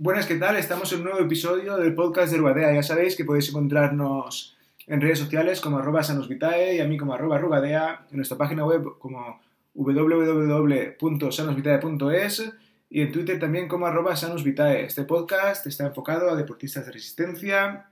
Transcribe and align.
Buenas, 0.00 0.26
¿qué 0.26 0.36
tal? 0.36 0.54
Estamos 0.54 0.92
en 0.92 1.00
un 1.00 1.06
nuevo 1.06 1.18
episodio 1.18 1.76
del 1.76 1.92
podcast 1.92 2.30
de 2.30 2.38
Rugadea. 2.38 2.72
Ya 2.72 2.84
sabéis 2.84 3.16
que 3.16 3.24
podéis 3.24 3.48
encontrarnos 3.48 4.56
en 4.86 5.00
redes 5.00 5.18
sociales 5.18 5.60
como 5.60 5.78
arroba 5.78 6.04
sanosvitae 6.04 6.76
y 6.76 6.80
a 6.80 6.86
mí 6.86 6.96
como 6.96 7.14
arroba 7.14 7.36
rugadea, 7.36 8.06
en 8.08 8.18
nuestra 8.18 8.38
página 8.38 8.64
web 8.64 8.96
como 9.00 9.40
www.sanosvitae.es 9.74 12.52
y 12.88 13.00
en 13.00 13.10
Twitter 13.10 13.40
también 13.40 13.66
como 13.66 13.86
arroba 13.86 14.14
sanosvitae. 14.14 14.84
Este 14.84 15.02
podcast 15.02 15.66
está 15.66 15.86
enfocado 15.86 16.30
a 16.30 16.36
deportistas 16.36 16.86
de 16.86 16.92
resistencia, 16.92 17.90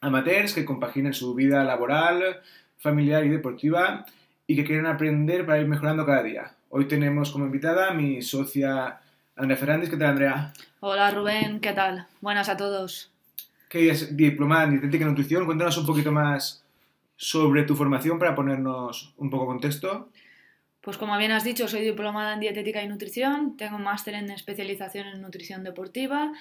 amateurs 0.00 0.54
que 0.54 0.64
compaginen 0.64 1.12
su 1.12 1.34
vida 1.34 1.64
laboral, 1.64 2.40
familiar 2.76 3.26
y 3.26 3.30
deportiva 3.30 4.06
y 4.46 4.54
que 4.54 4.62
quieren 4.62 4.86
aprender 4.86 5.44
para 5.44 5.60
ir 5.60 5.66
mejorando 5.66 6.06
cada 6.06 6.22
día. 6.22 6.54
Hoy 6.68 6.86
tenemos 6.86 7.32
como 7.32 7.46
invitada 7.46 7.90
a 7.90 7.94
mi 7.94 8.22
socia 8.22 9.00
Andrea 9.38 9.56
Fernández. 9.56 9.88
¿Qué 9.88 9.96
tal, 9.96 10.10
Andrea? 10.10 10.52
Hola, 10.80 11.10
Rubén. 11.12 11.60
¿Qué 11.60 11.72
tal? 11.72 12.06
Buenas 12.20 12.48
a 12.48 12.56
todos. 12.56 13.10
Que 13.68 13.88
es 13.90 14.16
diplomada 14.16 14.64
en 14.64 14.70
dietética 14.72 15.04
y 15.04 15.08
nutrición. 15.08 15.46
Cuéntanos 15.46 15.78
un 15.78 15.86
poquito 15.86 16.10
más 16.10 16.64
sobre 17.16 17.62
tu 17.62 17.76
formación 17.76 18.18
para 18.18 18.34
ponernos 18.34 19.14
un 19.16 19.30
poco 19.30 19.46
contexto. 19.46 20.08
Pues 20.80 20.96
como 20.96 21.16
bien 21.18 21.32
has 21.32 21.44
dicho, 21.44 21.68
soy 21.68 21.82
diplomada 21.82 22.34
en 22.34 22.40
dietética 22.40 22.82
y 22.82 22.88
nutrición, 22.88 23.56
tengo 23.56 23.78
máster 23.78 24.14
en 24.14 24.30
especialización 24.30 25.08
en 25.08 25.20
nutrición 25.20 25.62
deportiva 25.62 26.32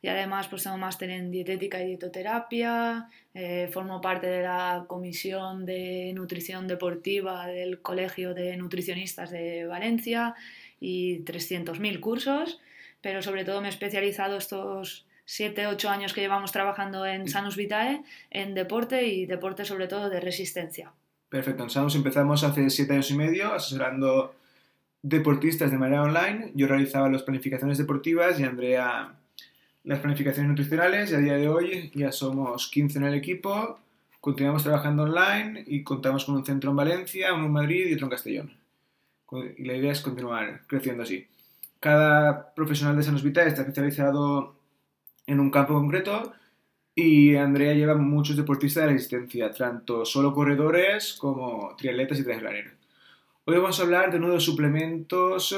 y 0.00 0.08
además 0.08 0.48
pues 0.48 0.62
tengo 0.62 0.76
máster 0.76 1.10
en 1.10 1.30
dietética 1.30 1.82
y 1.82 1.86
dietoterapia, 1.86 3.08
eh, 3.34 3.68
formo 3.72 4.00
parte 4.00 4.28
de 4.28 4.42
la 4.42 4.84
comisión 4.86 5.66
de 5.66 6.12
nutrición 6.14 6.68
deportiva 6.68 7.46
del 7.46 7.80
Colegio 7.80 8.32
de 8.32 8.56
Nutricionistas 8.56 9.30
de 9.30 9.66
Valencia 9.66 10.34
y 10.80 11.24
300.000 11.24 12.00
cursos, 12.00 12.60
pero 13.00 13.22
sobre 13.22 13.44
todo 13.44 13.60
me 13.60 13.68
he 13.68 13.70
especializado 13.70 14.36
estos 14.36 15.06
7, 15.24 15.66
8 15.66 15.88
años 15.88 16.12
que 16.12 16.20
llevamos 16.20 16.52
trabajando 16.52 17.04
en 17.06 17.28
Sanus 17.28 17.56
Vitae 17.56 18.02
en 18.30 18.54
deporte 18.54 19.06
y 19.06 19.26
deporte 19.26 19.64
sobre 19.64 19.88
todo 19.88 20.08
de 20.08 20.20
resistencia. 20.20 20.92
Perfecto, 21.28 21.64
en 21.64 21.70
Sanus 21.70 21.96
empezamos 21.96 22.44
hace 22.44 22.70
siete 22.70 22.92
años 22.92 23.10
y 23.10 23.14
medio 23.14 23.52
asesorando 23.52 24.34
deportistas 25.02 25.70
de 25.70 25.78
manera 25.78 26.02
online. 26.02 26.52
Yo 26.54 26.68
realizaba 26.68 27.08
las 27.08 27.22
planificaciones 27.24 27.78
deportivas 27.78 28.38
y 28.38 28.44
Andrea 28.44 29.16
las 29.86 30.00
planificaciones 30.00 30.50
nutricionales 30.50 31.12
y 31.12 31.14
a 31.14 31.18
día 31.18 31.34
de 31.34 31.48
hoy 31.48 31.92
ya 31.94 32.10
somos 32.10 32.68
15 32.68 32.98
en 32.98 33.04
el 33.04 33.14
equipo, 33.14 33.78
continuamos 34.20 34.64
trabajando 34.64 35.04
online 35.04 35.62
y 35.64 35.84
contamos 35.84 36.24
con 36.24 36.34
un 36.34 36.44
centro 36.44 36.70
en 36.70 36.76
Valencia, 36.76 37.32
uno 37.32 37.46
en 37.46 37.52
Madrid 37.52 37.86
y 37.86 37.94
otro 37.94 38.06
en 38.06 38.10
Castellón. 38.10 38.65
Y 39.32 39.64
la 39.64 39.74
idea 39.74 39.92
es 39.92 40.00
continuar 40.00 40.62
creciendo 40.66 41.02
así. 41.02 41.26
Cada 41.80 42.54
profesional 42.54 42.96
de 42.96 43.02
Sanus 43.02 43.22
Vitae 43.22 43.48
está 43.48 43.62
especializado 43.62 44.56
en 45.26 45.40
un 45.40 45.50
campo 45.50 45.74
concreto 45.74 46.32
y 46.94 47.36
Andrea 47.36 47.74
lleva 47.74 47.94
muchos 47.96 48.36
deportistas 48.36 48.84
de 48.84 48.92
resistencia, 48.92 49.50
tanto 49.50 50.04
solo 50.04 50.32
corredores 50.32 51.14
como 51.14 51.74
triatletas 51.76 52.18
y 52.18 52.24
triatlaneros. 52.24 52.72
Hoy 53.44 53.56
vamos 53.56 53.78
a 53.78 53.82
hablar 53.82 54.10
de 54.10 54.16
uno 54.16 54.28
de 54.28 54.34
los 54.34 54.44
suplementos 54.44 55.54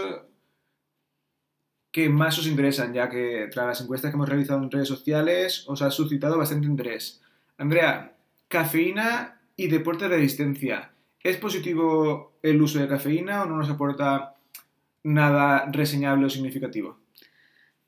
que 1.93 2.09
más 2.09 2.39
os 2.39 2.47
interesan, 2.47 2.93
ya 2.93 3.09
que 3.09 3.49
tras 3.51 3.67
las 3.67 3.81
encuestas 3.81 4.11
que 4.11 4.17
hemos 4.17 4.29
realizado 4.29 4.63
en 4.63 4.71
redes 4.71 4.89
sociales 4.89 5.65
os 5.69 5.81
ha 5.83 5.91
suscitado 5.91 6.37
bastante 6.37 6.67
interés. 6.67 7.23
Andrea, 7.57 8.17
cafeína 8.49 9.41
y 9.57 9.69
deporte 9.69 10.09
de 10.09 10.17
resistencia. 10.17 10.93
¿Es 11.23 11.37
positivo 11.37 12.39
el 12.43 12.63
uso 12.63 12.79
de 12.79 12.89
cafeína 12.89 13.43
o 13.43 13.47
no 13.47 13.57
nos 13.57 13.71
aporta 13.71 14.35
nada 15.03 15.69
reseñable 15.73 16.27
o 16.27 16.31
significativo? 16.31 16.99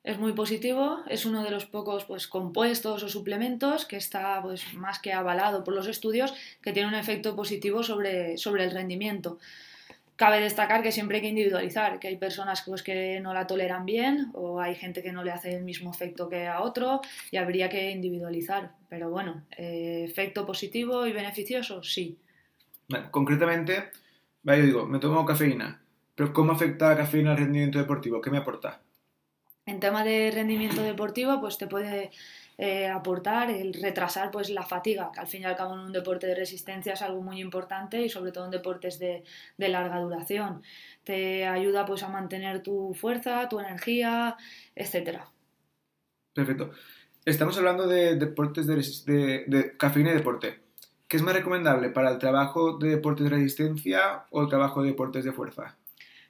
Es 0.03 0.19
muy 0.19 0.33
positivo, 0.33 1.01
es 1.09 1.27
uno 1.27 1.45
de 1.45 1.51
los 1.51 1.67
pocos 1.67 2.07
pues, 2.07 2.27
compuestos 2.27 3.03
o 3.03 3.09
suplementos 3.09 3.85
que 3.85 3.97
está 3.97 4.41
pues, 4.43 4.73
más 4.75 4.99
que 4.99 5.13
avalado 5.13 5.63
por 5.63 5.75
los 5.75 5.87
estudios 5.87 6.33
que 6.63 6.73
tiene 6.73 6.89
un 6.89 6.95
efecto 6.95 7.37
positivo 7.37 7.83
sobre, 7.83 8.39
sobre 8.39 8.65
el 8.65 8.71
rendimiento. 8.71 9.39
Cabe 10.17 10.41
destacar 10.41 10.83
que 10.83 10.93
siempre 10.93 11.19
hay 11.19 11.23
que 11.23 11.29
individualizar, 11.29 11.99
que 11.99 12.09
hay 12.09 12.17
personas 12.17 12.63
pues, 12.67 12.83
que 12.83 13.21
no 13.21 13.35
la 13.35 13.47
toleran 13.47 13.85
bien 13.85 14.31
o 14.33 14.61
hay 14.61 14.75
gente 14.75 15.03
que 15.03 15.13
no 15.13 15.23
le 15.23 15.33
hace 15.33 15.55
el 15.55 15.65
mismo 15.65 15.91
efecto 15.91 16.31
que 16.31 16.47
a 16.47 16.63
otro 16.63 17.03
y 17.31 17.37
habría 17.37 17.69
que 17.69 17.91
individualizar. 17.91 18.73
Pero 18.89 19.11
bueno, 19.11 19.45
eh, 19.57 20.05
efecto 20.09 20.47
positivo 20.47 21.07
y 21.07 21.13
beneficioso, 21.13 21.83
sí. 21.83 22.17
Concretamente, 23.11 23.91
yo 24.43 24.55
digo, 24.55 24.87
me 24.87 24.99
tomo 24.99 25.25
cafeína, 25.25 25.83
pero 26.15 26.33
¿cómo 26.33 26.53
afecta 26.53 26.89
la 26.91 26.97
cafeína 26.97 27.33
al 27.33 27.39
rendimiento 27.39 27.79
deportivo? 27.79 28.21
¿Qué 28.21 28.31
me 28.31 28.39
aporta? 28.39 28.83
En 29.67 29.79
tema 29.79 30.03
de 30.03 30.31
rendimiento 30.33 30.83
deportivo, 30.83 31.41
pues 31.41 31.57
te 31.59 31.69
puede 31.69 32.11
eh, 32.59 32.89
aportar 32.89 33.51
el 33.51 33.73
retrasar 33.75 34.31
pues 34.31 34.51
la 34.51 34.65
fatiga, 34.65 35.11
que 35.13 35.21
al 35.21 35.27
fin 35.27 35.43
y 35.43 35.45
al 35.45 35.57
cabo 35.57 35.75
en 35.75 35.81
un 35.81 35.93
deporte 35.93 36.27
de 36.27 36.35
resistencia 36.35 36.95
es 36.95 37.03
algo 37.03 37.23
muy 37.23 37.41
importante 37.41 38.03
y 38.03 38.09
sobre 38.09 38.33
todo 38.33 38.47
en 38.47 38.51
deportes 38.51 38.99
de, 38.99 39.23
de 39.57 39.69
larga 39.69 40.01
duración. 40.01 40.63
Te 41.05 41.47
ayuda 41.47 41.87
pues 41.87 42.03
a 42.03 42.09
mantener 42.09 42.63
tu 42.63 42.95
fuerza, 42.95 43.49
tu 43.49 43.61
energía, 43.61 44.37
etcétera. 44.75 45.29
Perfecto. 46.35 46.73
Estamos 47.25 47.57
hablando 47.59 47.87
de 47.87 48.17
deportes 48.17 48.67
de, 48.67 48.77
de, 49.07 49.45
de 49.47 49.77
cafeína 49.77 50.11
y 50.11 50.15
deporte. 50.15 50.70
¿Qué 51.11 51.17
es 51.17 51.25
más 51.25 51.35
recomendable 51.35 51.91
para 51.91 52.09
el 52.09 52.19
trabajo 52.19 52.79
de 52.79 52.91
deportes 52.91 53.25
de 53.25 53.31
resistencia 53.31 54.27
o 54.31 54.43
el 54.43 54.49
trabajo 54.49 54.81
de 54.81 54.91
deportes 54.91 55.25
de 55.25 55.33
fuerza? 55.33 55.77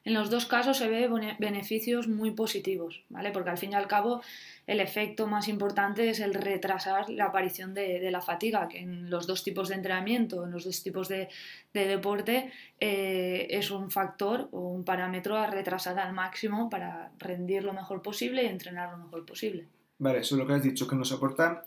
En 0.05 0.15
los 0.15 0.31
dos 0.31 0.47
casos 0.47 0.79
se 0.79 0.89
ve 0.89 1.07
beneficios 1.39 2.09
muy 2.09 2.31
positivos, 2.31 3.05
¿vale? 3.11 3.31
Porque 3.31 3.51
al 3.51 3.59
fin 3.59 3.73
y 3.73 3.75
al 3.75 3.87
cabo 3.87 4.23
el 4.67 4.81
efecto 4.81 5.27
más 5.27 5.49
importante 5.49 6.09
es 6.09 6.19
el 6.21 6.33
retrasar 6.33 7.11
la 7.11 7.27
aparición 7.27 7.75
de, 7.75 8.11
la 8.11 8.23
fatiga, 8.23 8.69
que 8.69 8.79
en 8.79 9.11
los 9.11 9.27
dos 9.27 9.45
tipos 9.45 9.69
de 9.69 9.75
entrenamiento, 9.75 10.47
en 10.47 10.51
los 10.51 10.65
dos 10.65 10.83
tipos 10.83 11.09
de, 11.09 11.29
deporte, 11.75 12.51
eh, 12.81 13.49
es 13.51 13.71
un 13.71 13.91
factor 13.91 14.49
o 14.51 14.61
un 14.61 14.87
parámetro 14.87 15.37
a 15.37 15.47
retrasar 15.47 15.99
al 15.99 16.15
máximo 16.15 16.71
para 16.71 17.13
rendir 17.19 17.65
lo 17.65 17.75
mejor 17.75 18.01
posible 18.01 18.45
y 18.45 18.47
entrenar 18.47 18.93
lo 18.93 18.97
mejor 18.97 19.27
posible. 19.27 19.67
Vale, 19.99 20.21
eso 20.21 20.37
es 20.37 20.39
lo 20.39 20.47
que 20.47 20.55
has 20.55 20.63
dicho, 20.63 20.89
que 20.89 20.97
nos 20.97 21.13
aporta 21.13 21.65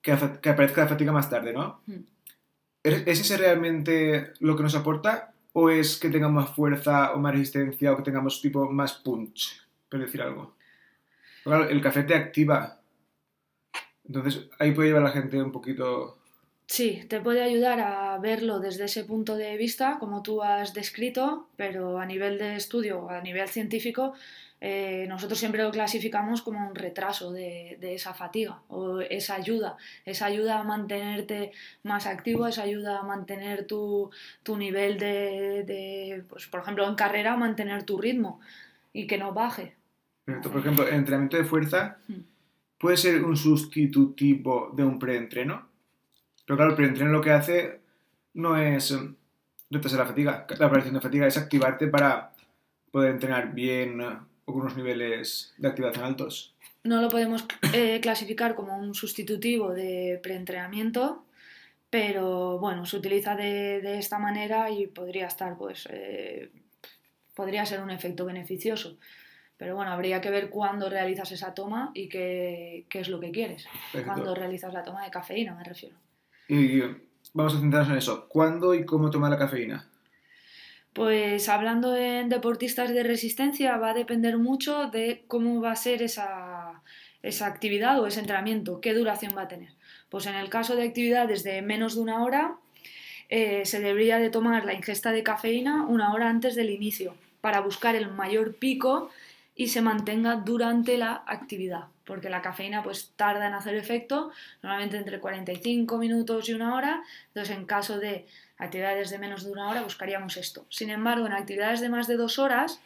que, 0.00 0.12
aparezca 0.12 0.82
la 0.82 0.88
fatiga 0.88 1.10
más 1.10 1.28
tarde, 1.28 1.52
¿no? 1.52 1.80
Hmm. 1.86 2.11
¿Es 2.82 3.20
ese 3.20 3.36
realmente 3.36 4.32
lo 4.40 4.56
que 4.56 4.62
nos 4.64 4.74
aporta? 4.74 5.34
¿O 5.52 5.70
es 5.70 5.98
que 5.98 6.08
tengamos 6.08 6.44
más 6.44 6.56
fuerza 6.56 7.12
o 7.12 7.18
más 7.18 7.32
resistencia 7.32 7.92
o 7.92 7.96
que 7.96 8.02
tengamos 8.02 8.40
tipo 8.40 8.68
más 8.70 8.94
punch? 8.94 9.60
Por 9.88 10.00
decir 10.00 10.22
algo. 10.22 10.56
Claro, 11.44 11.68
el 11.68 11.80
café 11.80 12.02
te 12.02 12.14
activa. 12.14 12.80
Entonces 14.04 14.48
ahí 14.58 14.72
puede 14.72 14.88
llevar 14.88 15.02
a 15.02 15.06
la 15.06 15.12
gente 15.12 15.40
un 15.40 15.52
poquito... 15.52 16.18
Sí, 16.66 17.04
te 17.08 17.20
puede 17.20 17.42
ayudar 17.42 17.80
a 17.80 18.18
verlo 18.18 18.58
desde 18.58 18.84
ese 18.84 19.04
punto 19.04 19.36
de 19.36 19.56
vista, 19.56 19.98
como 19.98 20.22
tú 20.22 20.42
has 20.42 20.72
descrito, 20.72 21.48
pero 21.56 21.98
a 21.98 22.06
nivel 22.06 22.38
de 22.38 22.56
estudio, 22.56 23.10
a 23.10 23.20
nivel 23.20 23.48
científico, 23.48 24.14
eh, 24.64 25.06
nosotros 25.08 25.40
siempre 25.40 25.64
lo 25.64 25.72
clasificamos 25.72 26.40
como 26.40 26.68
un 26.68 26.76
retraso 26.76 27.32
de, 27.32 27.76
esa 27.80 28.14
fatiga 28.14 28.60
o 28.68 29.00
esa 29.00 29.34
ayuda, 29.34 29.76
esa 30.04 30.26
ayuda 30.26 30.60
a 30.60 30.62
mantenerte 30.62 31.50
más 31.82 32.06
activo, 32.06 32.46
esa 32.46 32.62
ayuda 32.62 33.00
a 33.00 33.02
mantener 33.02 33.66
tu, 33.66 34.12
nivel 34.56 35.00
de, 35.00 36.22
pues, 36.28 36.46
por 36.46 36.60
ejemplo, 36.60 36.88
en 36.88 36.94
carrera, 36.94 37.36
mantener 37.36 37.82
tu 37.82 38.00
ritmo 38.00 38.38
y 38.92 39.08
que 39.08 39.18
no 39.18 39.34
baje. 39.34 39.74
Por 40.26 40.60
ejemplo, 40.60 40.86
el 40.86 40.94
entrenamiento 40.94 41.38
de 41.38 41.44
fuerza 41.44 41.98
hmm. 42.06 42.20
puede 42.78 42.96
ser 42.98 43.24
un 43.24 43.36
sustitutivo 43.36 44.70
de 44.76 44.84
un 44.84 45.00
preentreno, 45.00 45.70
pero 46.46 46.56
claro, 46.56 46.70
el 46.70 46.76
preentreno 46.76 47.10
lo 47.10 47.20
que 47.20 47.32
hace 47.32 47.80
no 48.34 48.56
es 48.56 48.96
retrasar 49.70 49.98
la 49.98 50.06
fatiga, 50.06 50.46
la 50.56 50.66
aparición 50.66 50.94
de 50.94 51.00
fatiga, 51.00 51.26
es 51.26 51.36
activarte 51.36 51.88
para 51.88 52.32
poder 52.92 53.10
entrenar 53.10 53.52
bien 53.52 54.00
o 54.44 54.52
con 54.52 54.62
unos 54.62 54.76
niveles 54.76 55.54
de 55.58 55.68
activación 55.68 56.04
altos. 56.04 56.54
No 56.84 57.00
lo 57.00 57.08
podemos 57.08 57.44
eh, 57.72 58.00
clasificar 58.00 58.54
como 58.54 58.76
un 58.76 58.94
sustitutivo 58.94 59.72
de 59.72 60.18
preentrenamiento, 60.22 61.24
pero 61.90 62.58
bueno, 62.58 62.86
se 62.86 62.96
utiliza 62.96 63.36
de, 63.36 63.98
esta 63.98 64.18
manera 64.18 64.70
y 64.70 64.88
podría 64.88 65.26
estar, 65.26 65.56
pues, 65.56 65.86
eh, 65.90 66.50
podría 67.34 67.64
ser 67.66 67.80
un 67.80 67.90
efecto 67.90 68.24
beneficioso. 68.24 68.96
Pero 69.56 69.76
bueno, 69.76 69.92
habría 69.92 70.20
que 70.20 70.30
ver 70.30 70.50
cuándo 70.50 70.90
realizas 70.90 71.30
esa 71.30 71.54
toma 71.54 71.92
y 71.94 72.08
qué, 72.08 72.86
qué 72.88 72.98
es 72.98 73.08
lo 73.08 73.20
que 73.20 73.30
quieres. 73.30 73.66
Cuándo 74.04 74.34
realizas 74.34 74.72
la 74.72 74.82
toma 74.82 75.04
de 75.04 75.10
cafeína, 75.10 75.54
me 75.54 75.62
refiero. 75.62 75.94
Y 76.48 76.80
vamos 77.32 77.54
a 77.54 77.60
centrarnos 77.60 77.92
en 77.92 77.98
eso. 77.98 78.28
¿Cuándo 78.28 78.74
y 78.74 78.84
cómo 78.84 79.10
tomar 79.10 79.30
la 79.30 79.38
cafeína? 79.38 79.91
Pues 80.92 81.48
hablando 81.48 81.90
de 81.90 82.24
deportistas 82.24 82.92
de 82.92 83.02
resistencia 83.02 83.78
va 83.78 83.90
a 83.90 83.94
depender 83.94 84.36
mucho 84.36 84.88
de 84.88 85.24
cómo 85.26 85.60
va 85.60 85.72
a 85.72 85.76
ser 85.76 86.02
esa, 86.02 86.82
actividad 87.40 87.98
o 88.00 88.06
ese 88.06 88.20
entrenamiento, 88.20 88.80
qué 88.80 88.92
duración 88.92 89.32
va 89.36 89.42
a 89.42 89.48
tener. 89.48 89.70
Pues 90.10 90.26
en 90.26 90.34
el 90.34 90.50
caso 90.50 90.76
de 90.76 90.82
actividades 90.82 91.44
de 91.44 91.62
menos 91.62 91.94
de 91.94 92.02
una 92.02 92.22
hora, 92.22 92.56
eh, 93.30 93.64
se 93.64 93.80
debería 93.80 94.18
de 94.18 94.28
tomar 94.28 94.66
la 94.66 94.74
ingesta 94.74 95.12
de 95.12 95.22
cafeína 95.22 95.86
una 95.86 96.12
hora 96.12 96.28
antes 96.28 96.54
del 96.54 96.68
inicio 96.68 97.14
para 97.40 97.60
buscar 97.60 97.96
el 97.96 98.12
mayor 98.12 98.56
pico 98.56 99.10
y 99.54 99.68
se 99.68 99.80
mantenga 99.80 100.36
durante 100.36 100.98
la 100.98 101.22
actividad, 101.26 101.84
porque 102.04 102.30
la 102.30 102.42
cafeína 102.42 102.82
pues 102.82 103.12
tarda 103.16 103.46
en 103.46 103.54
hacer 103.54 103.74
efecto, 103.74 104.30
normalmente 104.62 104.96
entre 104.96 105.20
45 105.20 105.98
minutos 105.98 106.48
y 106.48 106.52
una 106.52 106.74
hora, 106.74 107.02
entonces 107.28 107.56
en 107.56 107.64
caso 107.64 107.98
de 107.98 108.26
actividades 108.62 109.10
de 109.10 109.18
menos 109.18 109.44
de 109.44 109.50
una 109.50 109.68
hora 109.68 109.82
buscaríamos 109.82 110.36
esto. 110.36 110.66
Sin 110.68 110.90
embargo, 110.90 111.26
en 111.26 111.32
actividades 111.32 111.80
de 111.80 111.88
más 111.88 112.06
de 112.06 112.16
dos 112.16 112.38
horas, 112.38 112.80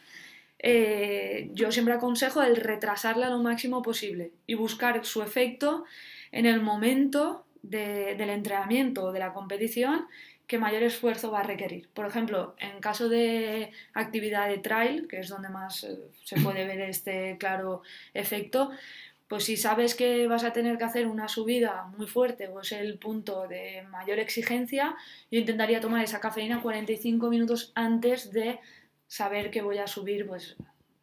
eh, 0.59 1.49
yo 1.53 1.71
siempre 1.71 1.93
aconsejo 1.93 2.41
el 2.41 2.55
retrasarla 2.55 3.29
lo 3.29 3.39
máximo 3.39 3.81
posible 3.81 4.31
y 4.47 4.55
buscar 4.55 5.05
su 5.05 5.21
efecto 5.21 5.85
en 6.31 6.45
el 6.45 6.61
momento 6.61 7.45
del 7.61 8.29
entrenamiento 8.29 9.05
o 9.05 9.11
de 9.11 9.19
la 9.19 9.33
competición 9.33 10.07
que 10.47 10.57
mayor 10.57 10.81
esfuerzo 10.83 11.29
va 11.29 11.41
a 11.41 11.43
requerir. 11.43 11.89
Por 11.93 12.05
ejemplo, 12.07 12.55
en 12.59 12.79
caso 12.79 13.09
de 13.09 13.71
actividad 13.93 14.47
de 14.47 14.59
trail, 14.59 15.07
que 15.09 15.19
es 15.19 15.27
donde 15.27 15.49
más 15.49 15.83
eh, 15.83 15.97
se 16.23 16.39
puede 16.39 16.65
ver 16.65 16.79
este 16.81 17.35
claro 17.37 17.81
efecto, 18.13 18.71
pues 19.27 19.45
si 19.45 19.57
sabes 19.57 19.95
que 19.95 20.27
vas 20.27 20.43
a 20.43 20.53
tener 20.53 20.77
que 20.77 20.85
hacer 20.85 21.07
una 21.07 21.27
subida 21.27 21.83
muy 21.97 22.07
fuerte 22.07 22.47
o 22.47 22.61
es 22.61 22.71
el 22.71 22.97
punto 22.97 23.47
de 23.47 23.83
mayor 23.89 24.19
exigencia, 24.19 24.95
yo 25.29 25.39
intentaría 25.39 25.81
tomar 25.81 26.03
esa 26.03 26.19
cafeína 26.19 26.61
45 26.61 27.29
minutos 27.29 27.71
antes 27.75 28.31
de 28.31 28.59
saber 29.07 29.51
que 29.51 29.61
voy 29.61 29.79
a 29.79 29.87
subir 29.87 30.25
pues, 30.25 30.55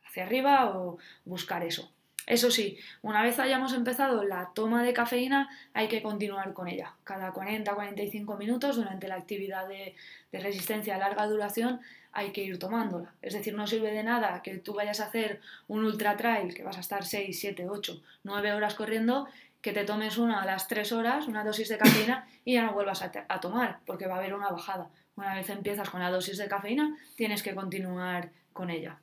hacia 0.06 0.24
arriba 0.24 0.76
o 0.76 0.98
buscar 1.24 1.62
eso. 1.64 1.90
Eso 2.26 2.50
sí, 2.50 2.78
una 3.02 3.22
vez 3.22 3.38
hayamos 3.38 3.74
empezado 3.74 4.24
la 4.24 4.50
toma 4.54 4.82
de 4.82 4.94
cafeína, 4.94 5.50
hay 5.74 5.88
que 5.88 6.02
continuar 6.02 6.54
con 6.54 6.68
ella. 6.68 6.94
Cada 7.04 7.34
40-45 7.34 8.38
minutos 8.38 8.76
durante 8.76 9.08
la 9.08 9.16
actividad 9.16 9.68
de, 9.68 9.94
de, 10.32 10.38
resistencia 10.40 10.94
a 10.94 10.98
larga 10.98 11.26
duración 11.26 11.82
hay 12.14 12.30
que 12.30 12.42
ir 12.42 12.58
tomándola. 12.58 13.12
Es 13.20 13.34
decir, 13.34 13.54
no 13.54 13.66
sirve 13.66 13.90
de 13.90 14.04
nada 14.04 14.40
que 14.42 14.58
tú 14.58 14.72
vayas 14.72 15.00
a 15.00 15.06
hacer 15.06 15.40
un 15.66 15.84
ultra 15.84 16.16
trail, 16.16 16.54
que 16.54 16.62
vas 16.62 16.76
a 16.76 16.80
estar 16.80 17.04
6, 17.04 17.38
7, 17.38 17.68
8, 17.68 18.02
9 18.22 18.52
horas 18.52 18.74
corriendo, 18.74 19.26
que 19.60 19.72
te 19.72 19.84
tomes 19.84 20.16
una 20.16 20.40
a 20.40 20.46
las 20.46 20.68
3 20.68 20.92
horas, 20.92 21.26
una 21.26 21.44
dosis 21.44 21.68
de 21.68 21.78
cafeína 21.78 22.28
y 22.44 22.54
ya 22.54 22.64
no 22.64 22.72
vuelvas 22.72 23.02
a, 23.02 23.40
tomar, 23.40 23.80
porque 23.84 24.06
va 24.06 24.14
a 24.14 24.18
haber 24.18 24.34
una 24.34 24.50
bajada. 24.50 24.90
Una 25.16 25.34
vez 25.34 25.50
empiezas 25.50 25.90
con 25.90 26.00
la 26.00 26.10
dosis 26.10 26.38
de 26.38 26.48
cafeína, 26.48 26.96
tienes 27.16 27.42
que 27.42 27.54
continuar 27.54 28.30
con 28.52 28.70
ella. 28.70 29.00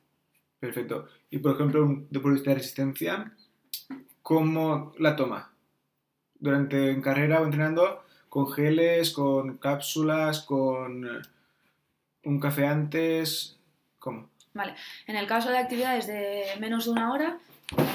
Perfecto. 0.58 1.08
Y 1.30 1.38
por 1.38 1.54
ejemplo, 1.54 1.84
un 1.84 2.08
deportista 2.10 2.50
de 2.50 2.56
resistencia, 2.56 3.32
¿cómo 4.22 4.92
la 4.98 5.16
toma? 5.16 5.52
Durante 6.38 6.90
en 6.90 7.02
carrera 7.02 7.40
o 7.40 7.44
entrenando, 7.44 8.04
con 8.28 8.50
geles, 8.50 9.10
con 9.10 9.58
cápsulas, 9.58 10.42
con 10.42 11.22
un 12.24 12.40
café 12.40 12.66
antes, 12.66 13.56
¿cómo? 13.98 14.28
Vale. 14.54 14.74
En 15.06 15.16
el 15.16 15.26
caso 15.26 15.50
de 15.50 15.58
actividades 15.58 16.06
de 16.06 16.44
menos 16.60 16.84
de 16.84 16.90
una 16.90 17.12
hora, 17.12 17.38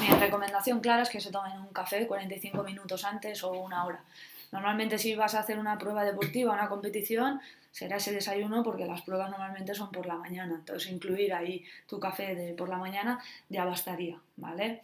mi 0.01 0.07
recomendación 0.19 0.79
clara 0.79 1.03
es 1.03 1.09
que 1.09 1.21
se 1.21 1.31
tomen 1.31 1.59
un 1.59 1.71
café 1.73 2.07
45 2.07 2.63
minutos 2.63 3.05
antes 3.05 3.43
o 3.43 3.51
una 3.51 3.85
hora. 3.85 4.03
Normalmente 4.51 4.97
si 4.97 5.13
vas 5.15 5.35
a 5.35 5.41
hacer 5.41 5.59
una 5.59 5.77
prueba 5.77 6.03
deportiva, 6.03 6.53
una 6.53 6.69
competición, 6.69 7.41
será 7.71 7.97
ese 7.97 8.13
desayuno 8.13 8.63
porque 8.63 8.85
las 8.85 9.01
pruebas 9.01 9.29
normalmente 9.29 9.75
son 9.75 9.91
por 9.91 10.05
la 10.05 10.15
mañana. 10.15 10.55
Entonces 10.55 10.91
incluir 10.91 11.33
ahí 11.33 11.63
tu 11.85 11.99
café 11.99 12.33
de 12.33 12.53
por 12.53 12.69
la 12.69 12.77
mañana 12.77 13.19
ya 13.49 13.65
bastaría, 13.65 14.17
¿vale? 14.37 14.81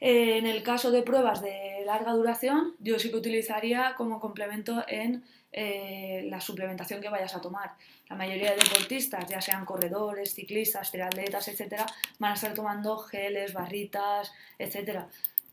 En 0.00 0.46
el 0.46 0.62
caso 0.62 0.90
de 0.90 1.02
pruebas 1.02 1.42
de 1.42 1.82
larga 1.84 2.12
duración, 2.12 2.74
yo 2.80 2.98
sí 2.98 3.10
que 3.10 3.16
utilizaría 3.16 3.94
como 3.96 4.18
complemento 4.18 4.82
en 4.88 5.22
eh, 5.52 6.26
la 6.30 6.40
suplementación 6.40 7.02
que 7.02 7.10
vayas 7.10 7.34
a 7.34 7.40
tomar. 7.40 7.72
La 8.08 8.16
mayoría 8.16 8.50
de 8.52 8.56
deportistas, 8.56 9.28
ya 9.28 9.40
sean 9.40 9.64
corredores, 9.64 10.34
ciclistas, 10.34 10.90
triatletas, 10.90 11.48
etcétera, 11.48 11.86
van 12.18 12.32
a 12.32 12.34
estar 12.34 12.54
tomando 12.54 12.98
geles, 12.98 13.52
barritas, 13.52 14.32
etcétera 14.58 15.06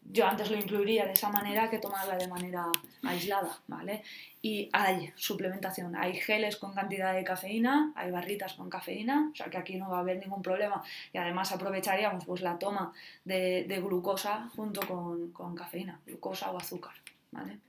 yo 0.10 0.26
antes 0.26 0.50
lo 0.50 0.58
incluiría 0.58 1.06
de 1.06 1.14
esa 1.14 1.30
manera 1.30 1.70
que 1.70 1.80
tomarla 1.80 2.18
de 2.18 2.28
manera 2.28 2.66
aislada, 3.04 3.60
¿vale? 3.68 4.04
Y 4.42 4.70
hay 4.72 5.12
suplementación, 5.16 5.96
hay 5.96 6.16
geles 6.16 6.56
con 6.56 6.74
cantidad 6.74 7.14
de 7.14 7.24
cafeína, 7.24 7.92
hay 7.96 8.12
barritas 8.12 8.54
con 8.54 8.70
cafeína, 8.70 9.30
o 9.34 9.36
sea 9.36 9.50
que 9.50 9.58
aquí 9.58 9.76
no 9.76 9.90
va 9.90 9.98
a 9.98 10.02
haber 10.02 10.20
ningún 10.20 10.42
problema 10.42 10.82
y 11.12 11.18
además 11.18 11.52
aprovecharíamos 11.52 12.26
pues 12.26 12.42
la 12.42 12.58
toma 12.58 12.94
de, 13.26 13.66
de 13.68 13.82
glucosa 13.82 14.50
junto 14.56 14.82
con, 14.88 15.32
con, 15.32 15.56
cafeína, 15.56 16.00
glucosa 16.06 16.52
o 16.52 16.58
azúcar, 16.58 16.94
¿vale? 17.32 17.60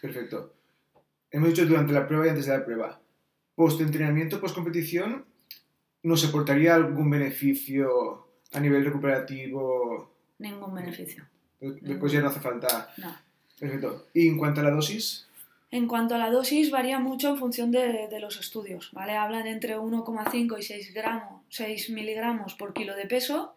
Perfecto. 0.00 0.54
Hemos 1.30 1.48
dicho 1.48 1.66
durante 1.66 1.92
la 1.92 2.06
prueba 2.06 2.26
y 2.26 2.30
antes 2.30 2.46
de 2.46 2.56
la 2.56 2.64
prueba. 2.64 3.00
Post-entrenamiento, 3.54 4.40
post-competición, 4.40 5.26
¿nos 6.04 6.24
aportaría 6.24 6.74
algún 6.74 7.10
beneficio 7.10 8.28
a 8.52 8.60
nivel 8.60 8.84
recuperativo? 8.84 10.14
Ningún 10.38 10.74
beneficio. 10.74 11.24
Después 11.60 12.12
ya 12.12 12.20
no 12.20 12.28
hace 12.28 12.40
falta. 12.40 12.90
No. 12.96 13.14
Perfecto. 13.58 14.06
¿Y 14.14 14.28
en 14.28 14.38
cuanto 14.38 14.60
a 14.60 14.64
la 14.64 14.70
dosis? 14.70 15.26
En 15.70 15.86
cuanto 15.86 16.14
a 16.14 16.18
la 16.18 16.30
dosis, 16.30 16.70
varía 16.70 16.98
mucho 16.98 17.28
en 17.28 17.36
función 17.36 17.70
de, 17.70 18.08
de 18.08 18.20
los 18.20 18.40
estudios, 18.40 18.90
¿vale? 18.92 19.16
Hablan 19.16 19.46
entre 19.46 19.78
1,5 19.78 20.58
y 20.58 20.62
6, 20.62 20.94
gramos, 20.94 21.42
6 21.50 21.90
miligramos 21.90 22.54
por 22.54 22.72
kilo 22.72 22.96
de 22.96 23.06
peso. 23.06 23.54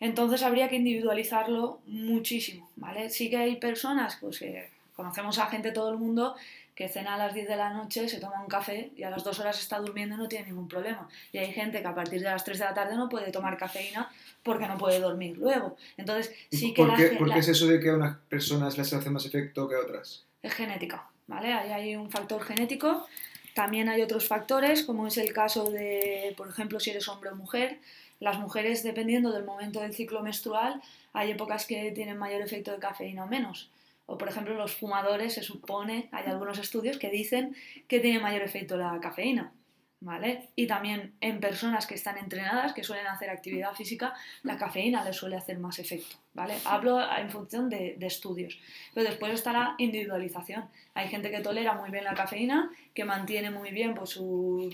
Entonces 0.00 0.42
habría 0.42 0.68
que 0.68 0.76
individualizarlo 0.76 1.80
muchísimo, 1.86 2.70
¿vale? 2.76 3.10
Sí 3.10 3.30
que 3.30 3.36
hay 3.36 3.56
personas, 3.56 4.16
pues 4.20 4.38
que 4.38 4.70
conocemos 4.94 5.38
a 5.38 5.46
gente 5.46 5.72
todo 5.72 5.90
el 5.90 5.98
mundo 5.98 6.36
que 6.78 6.88
cena 6.88 7.14
a 7.14 7.18
las 7.18 7.34
10 7.34 7.48
de 7.48 7.56
la 7.56 7.70
noche, 7.70 8.08
se 8.08 8.20
toma 8.20 8.40
un 8.40 8.46
café 8.46 8.92
y 8.94 9.02
a 9.02 9.10
las 9.10 9.24
2 9.24 9.40
horas 9.40 9.58
está 9.58 9.80
durmiendo 9.80 10.14
y 10.14 10.18
no 10.18 10.28
tiene 10.28 10.46
ningún 10.46 10.68
problema. 10.68 11.08
Y 11.32 11.38
hay 11.38 11.52
gente 11.52 11.80
que 11.80 11.88
a 11.88 11.92
partir 11.92 12.20
de 12.20 12.26
las 12.26 12.44
3 12.44 12.56
de 12.56 12.64
la 12.66 12.72
tarde 12.72 12.94
no 12.94 13.08
puede 13.08 13.32
tomar 13.32 13.56
cafeína 13.56 14.08
porque 14.44 14.68
no 14.68 14.78
puede 14.78 15.00
dormir 15.00 15.36
luego. 15.38 15.76
Entonces, 15.96 16.32
sí 16.52 16.72
que 16.72 16.84
¿Por, 16.84 16.94
qué, 16.94 17.08
¿por 17.18 17.32
qué 17.32 17.40
es 17.40 17.48
eso 17.48 17.66
de 17.66 17.80
que 17.80 17.90
a 17.90 17.94
unas 17.96 18.18
personas 18.28 18.78
les 18.78 18.92
hace 18.92 19.10
más 19.10 19.26
efecto 19.26 19.68
que 19.68 19.74
a 19.74 19.80
otras? 19.80 20.24
Es 20.40 20.54
genética, 20.54 21.04
¿vale? 21.26 21.52
Ahí 21.52 21.72
hay 21.72 21.96
un 21.96 22.12
factor 22.12 22.44
genético. 22.44 23.08
También 23.54 23.88
hay 23.88 24.00
otros 24.00 24.28
factores, 24.28 24.84
como 24.84 25.08
es 25.08 25.18
el 25.18 25.32
caso 25.32 25.72
de, 25.72 26.32
por 26.36 26.48
ejemplo, 26.48 26.78
si 26.78 26.90
eres 26.90 27.08
hombre 27.08 27.30
o 27.30 27.34
mujer. 27.34 27.80
Las 28.20 28.38
mujeres, 28.38 28.84
dependiendo 28.84 29.32
del 29.32 29.42
momento 29.42 29.80
del 29.80 29.94
ciclo 29.94 30.22
menstrual, 30.22 30.80
hay 31.12 31.32
épocas 31.32 31.66
que 31.66 31.90
tienen 31.90 32.18
mayor 32.18 32.40
efecto 32.40 32.70
de 32.70 32.78
cafeína 32.78 33.24
o 33.24 33.26
menos. 33.26 33.68
O, 34.10 34.16
por 34.16 34.28
ejemplo, 34.28 34.54
los 34.54 34.74
fumadores, 34.74 35.34
se 35.34 35.42
supone, 35.42 36.08
hay 36.12 36.24
algunos 36.24 36.58
estudios 36.58 36.96
que 36.96 37.10
dicen 37.10 37.54
que 37.86 38.00
tiene 38.00 38.18
mayor 38.18 38.40
efecto 38.40 38.78
la 38.78 38.98
cafeína. 39.00 39.52
¿Vale? 40.00 40.50
Y 40.54 40.68
también 40.68 41.14
en 41.20 41.40
personas 41.40 41.84
que 41.84 41.96
están 41.96 42.18
entrenadas, 42.18 42.72
que 42.72 42.84
suelen 42.84 43.08
hacer 43.08 43.30
actividad 43.30 43.74
física, 43.74 44.14
la 44.44 44.56
cafeína 44.56 45.04
les 45.04 45.16
suele 45.16 45.34
hacer 45.36 45.58
más 45.58 45.80
efecto, 45.80 46.18
¿vale? 46.34 46.54
Hablo 46.64 47.00
en 47.18 47.28
función 47.28 47.68
de, 47.68 47.96
estudios. 48.00 48.60
Pero 48.94 49.08
después 49.08 49.32
está 49.32 49.52
la 49.52 49.74
individualización. 49.76 50.68
Hay 50.94 51.08
gente 51.08 51.32
que 51.32 51.40
tolera 51.40 51.74
muy 51.74 51.90
bien 51.90 52.04
la 52.04 52.14
cafeína, 52.14 52.70
que 52.94 53.04
mantiene 53.04 53.50
muy 53.50 53.72
bien 53.72 53.94
pues, 53.94 54.10
su, 54.10 54.72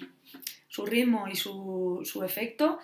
su 0.68 0.84
ritmo 0.84 1.26
y 1.26 1.36
su, 1.36 2.02
su 2.04 2.22
efecto, 2.22 2.78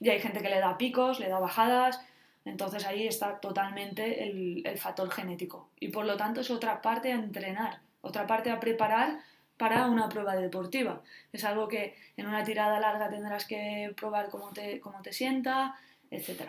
y 0.00 0.08
hay 0.08 0.18
gente 0.18 0.42
que 0.42 0.50
le 0.50 0.58
da 0.58 0.76
picos, 0.76 1.20
le 1.20 1.28
da 1.28 1.38
bajadas, 1.38 2.00
entonces 2.44 2.84
ahí 2.84 3.06
está 3.06 3.40
totalmente 3.40 4.24
el, 4.24 4.62
el, 4.66 4.78
factor 4.78 5.10
genético. 5.10 5.70
Y 5.80 5.88
por 5.88 6.04
lo 6.04 6.16
tanto 6.16 6.40
es 6.40 6.50
otra 6.50 6.82
parte 6.82 7.12
a 7.12 7.16
entrenar, 7.16 7.80
otra 8.02 8.26
parte 8.26 8.50
a 8.50 8.60
preparar 8.60 9.20
para 9.56 9.86
una 9.86 10.08
prueba 10.08 10.36
deportiva. 10.36 11.02
Es 11.32 11.44
algo 11.44 11.68
que 11.68 11.96
en 12.16 12.26
una 12.26 12.44
tirada 12.44 12.80
larga 12.80 13.08
tendrás 13.08 13.46
que 13.46 13.92
probar 13.96 14.28
cómo 14.28 14.50
te, 14.52 14.80
cómo 14.80 15.00
te 15.02 15.12
sienta, 15.12 15.76
etc. 16.10 16.42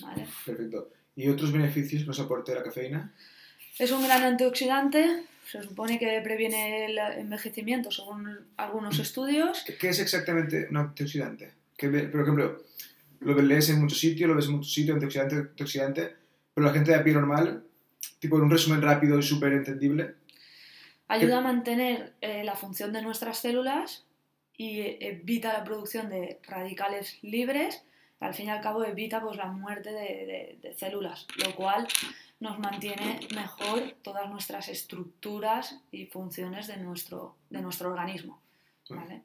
¿vale? 0.00 0.26
Perfecto. 0.44 0.90
¿Y 1.16 1.28
otros 1.28 1.52
beneficios 1.52 2.02
que 2.02 2.08
nos 2.08 2.20
aporta 2.20 2.54
la 2.54 2.62
cafeína? 2.62 3.12
Es 3.78 3.90
un 3.90 4.02
gran 4.02 4.22
antioxidante, 4.22 5.24
se 5.50 5.62
supone 5.62 5.98
que 5.98 6.20
previene 6.22 6.86
el 6.86 6.98
envejecimiento 6.98 7.90
según 7.90 8.38
algunos 8.56 8.98
estudios. 8.98 9.64
¿Qué 9.80 9.88
es 9.88 9.98
exactamente 9.98 10.68
un 10.70 10.76
antioxidante? 10.76 11.52
Que, 11.76 11.88
por 11.88 12.20
ejemplo, 12.20 12.62
lo 13.20 13.40
lees 13.40 13.68
en 13.70 13.80
muchos 13.80 13.98
sitios, 13.98 14.28
lo 14.28 14.36
ves 14.36 14.46
en 14.46 14.52
muchos 14.52 14.72
sitios, 14.72 14.94
antioxidante, 14.94 15.36
antioxidante, 15.36 16.16
pero 16.54 16.66
la 16.66 16.72
gente 16.72 16.90
de 16.90 16.98
a 16.98 17.04
pie 17.04 17.12
normal, 17.12 17.64
tipo 18.18 18.36
en 18.36 18.42
un 18.42 18.50
resumen 18.50 18.82
rápido 18.82 19.18
y 19.18 19.22
súper 19.22 19.52
entendible, 19.52 20.14
Ayuda 21.10 21.38
a 21.38 21.40
mantener 21.40 22.14
eh, 22.20 22.44
la 22.44 22.54
función 22.54 22.92
de 22.92 23.02
nuestras 23.02 23.38
células 23.38 24.04
y 24.56 24.96
evita 25.00 25.52
la 25.52 25.64
producción 25.64 26.08
de 26.08 26.38
radicales 26.44 27.18
libres. 27.22 27.82
Al 28.20 28.32
fin 28.32 28.46
y 28.46 28.50
al 28.50 28.60
cabo 28.60 28.84
evita 28.84 29.20
pues, 29.20 29.36
la 29.36 29.46
muerte 29.46 29.90
de, 29.90 29.98
de, 29.98 30.58
de 30.62 30.74
células, 30.74 31.26
lo 31.44 31.56
cual 31.56 31.88
nos 32.38 32.60
mantiene 32.60 33.18
mejor 33.34 33.96
todas 34.02 34.30
nuestras 34.30 34.68
estructuras 34.68 35.80
y 35.90 36.06
funciones 36.06 36.68
de 36.68 36.76
nuestro, 36.76 37.34
de 37.50 37.60
nuestro 37.60 37.90
organismo. 37.90 38.40
¿vale? 38.88 39.22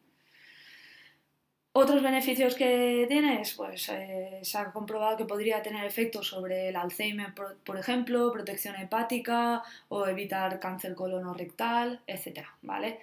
Otros 1.77 2.01
beneficios 2.01 2.55
que 2.55 3.05
tienes, 3.09 3.53
pues 3.53 3.89
eh, 3.89 4.39
se 4.43 4.57
ha 4.57 4.71
comprobado 4.71 5.17
que 5.17 5.25
podría 5.25 5.61
tener 5.61 5.83
efectos 5.83 6.29
sobre 6.29 6.69
el 6.69 6.75
Alzheimer, 6.77 7.33
por, 7.65 7.77
ejemplo, 7.77 8.31
protección 8.31 8.77
hepática 8.77 9.61
o 9.89 10.07
evitar 10.07 10.61
cáncer 10.61 10.95
colonorectal, 10.95 11.99
etc. 12.07 12.45
¿vale? 12.61 13.01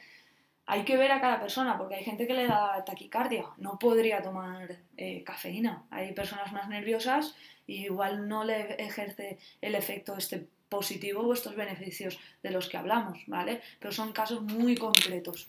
hay 0.64 0.84
que 0.86 0.96
ver 0.96 1.12
a 1.12 1.20
cada 1.20 1.38
persona, 1.38 1.76
porque 1.76 1.96
hay 1.96 2.04
gente 2.04 2.26
que 2.26 2.32
le 2.32 2.46
da 2.46 2.82
taquicardia, 2.82 3.44
no 3.58 3.78
podría 3.78 4.22
tomar 4.22 4.78
eh, 4.96 5.22
cafeína. 5.22 5.82
Hay 5.90 6.14
personas 6.14 6.50
más 6.52 6.70
nerviosas 6.70 7.34
y 7.66 7.84
igual 7.84 8.26
no 8.26 8.42
le 8.42 8.82
ejerce 8.82 9.36
el 9.60 9.74
efecto 9.74 10.16
este 10.16 10.46
positivo 10.70 11.20
o 11.20 11.34
estos 11.34 11.56
beneficios 11.56 12.18
de 12.42 12.50
los 12.50 12.70
que 12.70 12.78
hablamos, 12.78 13.18
¿vale? 13.26 13.60
Pero 13.78 13.92
son 13.92 14.14
casos 14.14 14.40
muy 14.40 14.76
concretos 14.76 15.46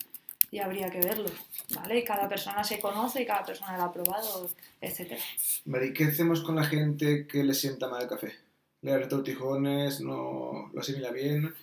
y 0.53 0.59
habría 0.59 0.89
que 0.89 0.99
verlo, 0.99 1.29
¿vale? 1.75 2.03
Cada 2.03 2.29
persona 2.29 2.63
se 2.63 2.79
conoce 2.79 3.23
y 3.23 3.25
cada 3.25 3.43
persona 3.43 3.75
lo 3.75 3.83
ha 3.83 3.91
probado, 3.91 4.49
etc. 4.79 5.19
Vale, 5.65 5.87
¿y 5.87 5.93
qué 5.93 6.05
hacemos 6.05 6.41
con 6.41 6.55
la 6.55 6.63
gente 6.63 7.25
que 7.25 7.43
le 7.43 7.53
sienta 7.53 7.89
mal 7.89 8.03
el 8.03 8.07
café? 8.07 8.33
Le 8.81 8.91
da 8.91 8.97
retortijones, 8.99 10.01
no 10.01 10.69
lo 10.71 10.79
asimila 10.79 11.11
bien 11.11 11.53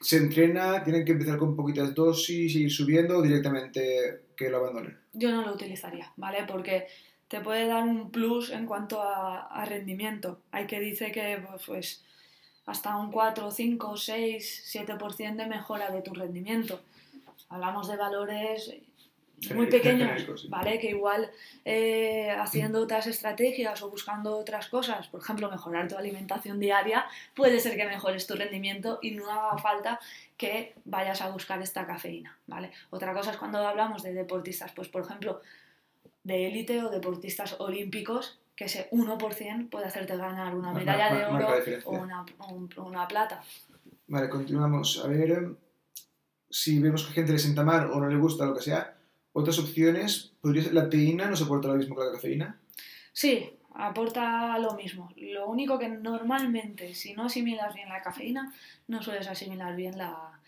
se 0.00 0.16
entrena, 0.16 0.82
tienen 0.84 1.04
que 1.04 1.12
empezar 1.12 1.38
con 1.38 1.56
poquitas 1.56 1.94
dosis 1.94 2.54
y 2.54 2.64
ir 2.64 2.70
subiendo 2.70 3.18
o 3.18 3.22
directamente 3.22 4.26
que 4.36 4.48
lo 4.48 4.58
abandonen? 4.58 4.98
Yo 5.12 5.32
no 5.32 5.42
lo 5.42 5.52
utilizaría, 5.52 6.12
¿vale? 6.16 6.44
Porque 6.46 6.86
te 7.26 7.40
puede 7.40 7.66
dar 7.66 7.82
un 7.82 8.10
plus 8.10 8.50
en 8.50 8.66
cuanto 8.66 9.02
a, 9.02 9.64
rendimiento. 9.66 10.40
Hay 10.52 10.66
que 10.66 10.80
dice 10.80 11.10
que 11.10 11.42
pues, 11.46 11.62
pues 11.66 12.04
hasta 12.66 12.96
un 12.96 13.10
4, 13.10 13.50
5, 13.50 13.96
6, 13.96 14.72
7% 14.72 15.36
de 15.36 15.46
mejora 15.46 15.90
de 15.90 16.02
tu 16.02 16.14
rendimiento. 16.14 16.80
Hablamos 17.48 17.88
de 17.88 17.96
valores 17.96 18.72
muy 19.54 19.66
pequeños, 19.70 20.48
¿vale? 20.48 20.78
Que 20.78 20.90
igual 20.90 21.30
eh, 21.64 22.30
haciendo 22.30 22.80
otras 22.80 23.06
estrategias 23.06 23.82
o 23.82 23.90
buscando 23.90 24.36
otras 24.36 24.68
cosas, 24.68 25.08
por 25.08 25.20
ejemplo, 25.20 25.50
mejorar 25.50 25.88
tu 25.88 25.96
alimentación 25.96 26.58
diaria, 26.58 27.06
puede 27.34 27.60
ser 27.60 27.76
que 27.76 27.86
mejores 27.86 28.26
tu 28.26 28.34
rendimiento 28.34 28.98
y 29.02 29.12
no 29.12 29.30
haga 29.30 29.58
falta 29.58 30.00
que 30.36 30.74
vayas 30.84 31.20
a 31.22 31.30
buscar 31.30 31.60
esta 31.62 31.86
cafeína, 31.86 32.38
¿vale? 32.46 32.72
Otra 32.90 33.12
cosa 33.14 33.30
es 33.30 33.36
cuando 33.36 33.58
hablamos 33.58 34.02
de 34.02 34.12
deportistas, 34.12 34.72
pues 34.72 34.88
por 34.88 35.02
ejemplo, 35.02 35.40
de 36.24 36.48
élite 36.48 36.82
o 36.82 36.90
deportistas 36.90 37.58
olímpicos, 37.60 38.40
que 38.54 38.64
ese 38.64 38.90
1% 38.90 39.70
puede 39.70 39.86
hacerte 39.86 40.16
ganar 40.16 40.54
una 40.54 40.72
medalla 40.72 41.14
de 41.14 41.24
oro 41.26 41.48
o 41.84 41.92
una, 41.92 42.26
una 42.76 43.06
plata. 43.06 43.40
Vale, 44.08 44.28
continuamos. 44.28 45.00
A 45.04 45.06
ver 45.06 45.56
si 46.50 46.78
vemos 46.78 47.04
que 47.04 47.10
a 47.10 47.14
gente 47.14 47.32
le 47.32 47.38
sienta 47.38 47.64
mal 47.64 47.90
o 47.90 48.00
no 48.00 48.08
le 48.08 48.16
gusta 48.16 48.46
lo 48.46 48.54
que 48.54 48.62
sea, 48.62 48.96
otras 49.32 49.58
opciones, 49.58 50.32
¿podría 50.40 50.64
ser 50.64 50.74
la 50.74 50.88
teína 50.88 51.26
no 51.26 51.36
se 51.36 51.44
aporta 51.44 51.68
lo 51.68 51.74
mismo 51.74 51.94
que 51.94 52.04
la 52.04 52.12
cafeína? 52.12 52.58
Sí, 53.12 53.50
aporta 53.74 54.58
lo 54.58 54.74
mismo. 54.74 55.10
Lo 55.16 55.48
único 55.48 55.78
que 55.78 55.88
normalmente, 55.88 56.94
si 56.94 57.14
no 57.14 57.26
asimilas 57.26 57.74
bien 57.74 57.88
la 57.88 58.02
cafeína, 58.02 58.52
no 58.88 59.02
sueles 59.02 59.28
asimilar 59.28 59.76
bien 59.76 59.96
la, 59.96 60.40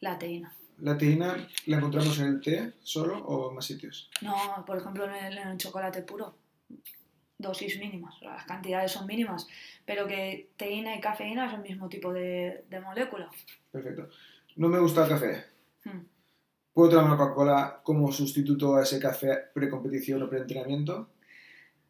la 0.00 0.18
teína. 0.18 0.52
¿La 0.78 0.98
teína 0.98 1.48
la 1.66 1.76
encontramos 1.78 2.18
en 2.18 2.26
el 2.26 2.40
té 2.40 2.72
solo 2.82 3.18
o 3.18 3.48
en 3.48 3.54
más 3.54 3.64
sitios? 3.64 4.10
No, 4.20 4.64
por 4.66 4.76
ejemplo 4.76 5.06
en 5.06 5.38
el, 5.38 5.56
chocolate 5.56 6.02
puro. 6.02 6.36
Dosis 7.38 7.78
mínimas, 7.78 8.14
las 8.22 8.44
cantidades 8.44 8.92
son 8.92 9.06
mínimas, 9.06 9.46
pero 9.84 10.06
que 10.06 10.48
teína 10.56 10.96
y 10.96 11.00
cafeína 11.00 11.46
es 11.46 11.54
el 11.54 11.60
mismo 11.60 11.88
tipo 11.88 12.12
de, 12.12 12.64
de 12.70 12.80
molécula. 12.80 13.28
Perfecto. 13.70 14.08
No 14.56 14.68
me 14.68 14.78
gusta 14.78 15.04
el 15.04 15.08
café. 15.08 15.44
Hmm. 15.84 16.06
¿Puedo 16.72 16.90
tomar 16.90 17.04
una 17.06 17.16
Coca-Cola 17.16 17.80
como 17.82 18.10
sustituto 18.10 18.76
a 18.76 18.82
ese 18.82 18.98
café 18.98 19.48
precompetición 19.54 20.22
o 20.22 20.28
preentrenamiento? 20.28 21.10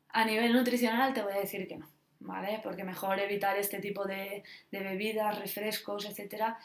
A 0.08 0.24
nivel 0.24 0.52
nutricional 0.52 1.12
te 1.12 1.22
voy 1.22 1.32
a 1.32 1.40
decir 1.40 1.66
que 1.66 1.76
no, 1.76 1.88
¿vale? 2.20 2.60
Porque 2.62 2.84
mejor 2.84 3.18
evitar 3.18 3.56
este 3.56 3.80
tipo 3.80 4.04
de, 4.04 4.42
de 4.70 4.80
bebidas, 4.80 5.38
refrescos, 5.38 6.06
etcétera, 6.06 6.58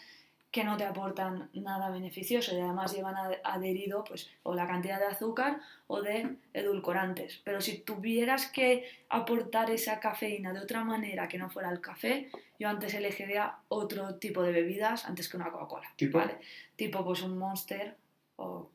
que 0.52 0.66
no 0.66 0.76
te 0.76 0.84
aportan 0.84 1.50
nada 1.54 1.90
beneficioso 1.90 2.54
y 2.54 2.60
además 2.60 2.94
llevan 2.94 3.16
adherido 3.44 4.04
pues 4.04 4.30
o 4.44 4.54
la 4.54 4.68
cantidad 4.68 5.00
de 5.00 5.06
azúcar 5.06 5.62
o 5.88 6.02
de 6.02 6.36
edulcorantes. 6.54 7.40
Pero 7.46 7.62
si 7.62 7.80
tuvieras 7.80 8.52
que 8.52 8.86
aportar 9.08 9.72
esa 9.72 10.02
cafeína 10.02 10.52
de 10.52 10.60
otra 10.60 10.84
manera 10.84 11.30
que 11.30 11.38
no 11.38 11.50
fuera 11.50 11.72
el 11.72 11.80
café, 11.80 12.30
yo 12.60 12.68
antes 12.68 12.94
elegiría 12.94 13.56
otro 13.70 14.16
tipo 14.16 14.44
de 14.44 14.52
bebidas 14.52 15.06
antes 15.06 15.30
que 15.30 15.38
una 15.38 15.50
Coca-Cola. 15.50 15.88
¿Tipo? 15.96 16.18
¿vale? 16.18 16.38
Tipo 16.76 17.04
pues 17.06 17.22
un 17.22 17.38
Monster 17.38 17.96
o 18.36 18.70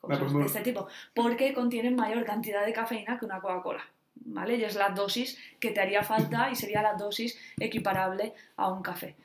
cosas 0.00 0.32
de 0.32 0.46
este 0.46 0.60
tipo, 0.60 0.86
porque 1.12 1.52
contienen 1.52 1.96
mayor 1.96 2.24
cantidad 2.24 2.64
de 2.64 2.72
cafeína 2.72 3.18
que 3.18 3.24
una 3.24 3.40
Coca-Cola. 3.40 3.84
¿Vale? 4.20 4.56
Y 4.56 4.64
es 4.64 4.74
la 4.76 4.90
dosis 4.90 5.38
que 5.58 5.70
te 5.70 5.80
haría 5.80 6.02
falta 6.02 6.50
y 6.50 6.54
sería 6.54 6.82
la 6.82 6.94
dosis 6.94 7.38
equiparable 7.58 8.34
a 8.56 8.68
un 8.68 8.82
café. 8.82 9.16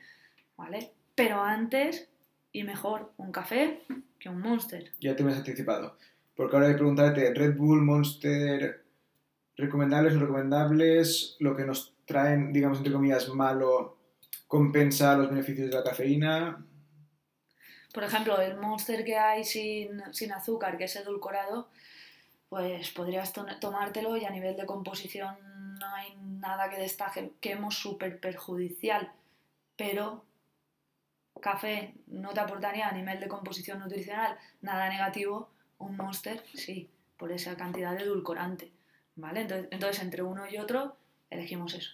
¿Vale? 0.56 0.92
Pero 1.14 1.42
antes 1.42 2.08
y 2.52 2.62
mejor 2.64 3.12
un 3.16 3.32
café 3.32 3.82
que 4.18 4.28
un 4.28 4.40
Monster. 4.40 4.92
Ya 5.00 5.14
te 5.14 5.22
me 5.22 5.32
has 5.32 5.38
anticipado. 5.38 5.96
Porque 6.34 6.56
ahora 6.56 6.68
voy 6.68 6.74
a 6.74 6.78
preguntarte, 6.78 7.34
Red 7.34 7.56
Bull, 7.56 7.82
Monster, 7.82 8.84
recomendables 9.56 10.14
no 10.14 10.20
recomendables, 10.20 11.36
lo 11.40 11.54
que 11.56 11.64
nos 11.64 11.94
traen, 12.06 12.52
digamos, 12.52 12.78
entre 12.78 12.92
comillas, 12.92 13.28
malo, 13.28 13.98
compensa 14.46 15.16
los 15.16 15.30
beneficios 15.30 15.70
de 15.70 15.76
la 15.76 15.84
cafeína. 15.84 16.64
Por 17.92 18.04
ejemplo, 18.04 18.40
el 18.40 18.56
Monster 18.56 19.04
que 19.04 19.16
hay 19.16 19.44
sin, 19.44 20.00
azúcar, 20.34 20.76
que 20.76 20.84
es 20.84 20.96
edulcorado, 20.96 21.68
pues 22.48 22.90
podrías 22.90 23.32
tomártelo 23.60 24.16
y 24.16 24.24
a 24.24 24.30
nivel 24.30 24.56
de 24.56 24.66
composición 24.66 25.36
no 25.78 25.86
hay 25.94 26.16
nada 26.16 26.70
que 26.70 26.78
destaquemos 26.78 27.76
súper 27.76 28.20
perjudicial, 28.20 29.12
pero 29.76 30.24
café 31.40 31.94
no 32.06 32.30
te 32.30 32.40
aportaría 32.40 32.88
a 32.88 32.92
nivel 32.92 33.20
de 33.20 33.28
composición 33.28 33.78
nutricional 33.78 34.38
nada 34.62 34.88
negativo, 34.88 35.50
un 35.78 35.96
Monster 35.96 36.42
sí, 36.54 36.90
por 37.16 37.32
esa 37.32 37.56
cantidad 37.56 37.96
de 37.96 38.04
edulcorante, 38.04 38.72
¿vale? 39.16 39.42
Entonces, 39.42 39.68
entonces 39.70 40.02
entre 40.02 40.22
uno 40.22 40.48
y 40.48 40.58
otro 40.58 40.96
elegimos 41.30 41.74
eso. 41.74 41.90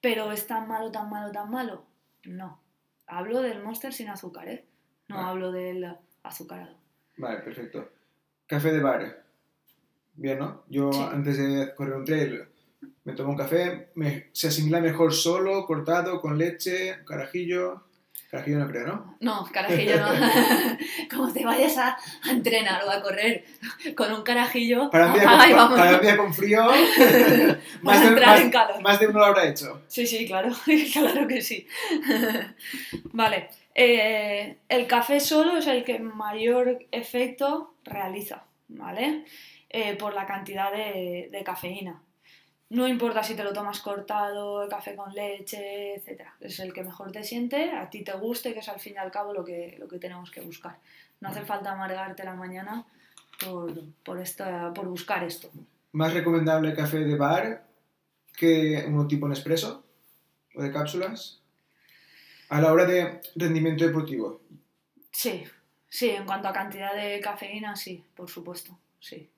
Pero 0.00 0.32
es 0.32 0.46
tan 0.46 0.68
malo, 0.68 0.90
tan 0.90 1.08
malo, 1.10 1.32
tan 1.32 1.50
malo, 1.50 1.84
no. 2.24 2.60
Hablo 3.06 3.42
del 3.42 3.62
Monster 3.62 3.92
sin 3.92 4.08
azúcar, 4.08 4.48
¿eh? 4.48 4.64
No 5.08 5.20
hablo 5.20 5.52
del 5.52 5.96
azucarado. 6.22 6.76
Vale, 7.18 7.40
perfecto. 7.40 7.90
Café 8.46 8.72
de 8.72 8.80
bar. 8.80 9.24
Bien, 10.14 10.38
¿no? 10.38 10.64
Yo 10.68 10.90
antes 11.10 11.36
de 11.36 11.74
correr 11.74 11.96
un 11.96 12.04
trail 12.04 12.48
me 13.04 13.12
tomo 13.12 13.30
un 13.30 13.36
café, 13.36 13.90
me, 13.94 14.28
se 14.32 14.48
asimila 14.48 14.80
mejor 14.80 15.12
solo, 15.12 15.66
cortado, 15.66 16.20
con 16.20 16.38
leche, 16.38 17.04
carajillo. 17.06 17.84
Carajillo 18.34 18.58
no 18.58 18.68
creo, 18.68 18.86
¿no? 18.88 19.16
No, 19.20 19.48
carajillo 19.52 19.96
no. 19.96 20.08
Como 21.16 21.32
te 21.32 21.44
vayas 21.44 21.78
a, 21.78 21.96
entrenar 22.28 22.82
o 22.84 22.90
a 22.90 23.00
correr 23.00 23.44
con 23.94 24.12
un 24.12 24.24
carajillo. 24.24 24.90
Para 24.90 25.06
un 25.06 25.14
día, 25.14 26.16
con, 26.16 26.34
frío. 26.34 26.64
más, 27.82 28.00
de, 28.00 28.08
entrar 28.08 28.40
en 28.40 28.50
calor. 28.50 28.82
más 28.82 28.98
de 28.98 29.06
uno 29.06 29.20
lo 29.20 29.26
habrá 29.26 29.46
hecho. 29.46 29.82
Sí, 29.86 30.04
sí, 30.04 30.26
claro. 30.26 30.50
claro 30.92 31.28
que 31.28 31.40
sí. 31.42 31.68
vale. 33.12 33.50
Eh, 33.72 34.56
el 34.68 34.88
café 34.88 35.20
solo 35.20 35.56
es 35.58 35.68
el 35.68 35.84
que 35.84 36.00
mayor 36.00 36.86
efecto 36.90 37.76
realiza, 37.84 38.42
¿vale? 38.66 39.26
Eh, 39.70 39.94
por 39.94 40.12
la 40.12 40.26
cantidad 40.26 40.72
de, 40.72 41.40
cafeína. 41.44 42.02
No 42.74 42.88
importa 42.88 43.22
si 43.22 43.34
te 43.34 43.44
lo 43.44 43.52
tomas 43.52 43.80
cortado, 43.80 44.68
café 44.68 44.96
con 44.96 45.12
leche, 45.14 45.94
etc. 45.94 46.22
Es 46.40 46.58
el 46.60 46.72
que 46.72 46.82
mejor 46.82 47.12
te 47.12 47.22
siente, 47.22 47.70
a 47.70 47.88
ti 47.88 48.02
te 48.02 48.12
guste, 48.12 48.52
que 48.52 48.60
es 48.60 48.68
al 48.68 48.80
fin 48.80 48.94
y 48.94 48.98
al 48.98 49.10
cabo 49.10 49.32
lo 49.32 49.44
que, 49.44 49.76
lo 49.78 49.88
que 49.88 49.98
tenemos 49.98 50.30
que 50.30 50.40
buscar. 50.40 50.76
No 51.20 51.28
hace 51.28 51.42
falta 51.42 51.72
amargarte 51.72 52.24
la 52.24 52.34
mañana 52.34 52.84
por, 53.40 53.72
por, 54.02 54.22
por 54.74 54.86
buscar 54.86 55.24
esto. 55.24 55.50
¿Más 55.92 56.12
recomendable 56.12 56.74
café 56.74 56.98
de 56.98 57.16
bar 57.16 57.64
que 58.36 58.84
uno 58.88 59.06
tipo 59.06 59.28
Nespresso 59.28 59.84
o 60.54 60.62
de 60.62 60.72
cápsulas? 60.72 61.40
a 62.48 62.60
la 62.60 62.72
hora 62.72 62.84
de 62.84 63.20
rendimiento 63.34 63.84
deportivo. 63.84 64.40
Sí, 65.10 65.44
sí, 65.88 66.10
en 66.10 66.24
cuanto 66.24 66.48
a 66.48 66.52
cantidad 66.52 66.94
de 66.94 67.20
cafeína, 67.20 67.74
sí, 67.76 68.04
por 68.14 68.30
supuesto, 68.30 68.78
sí, 69.00 69.28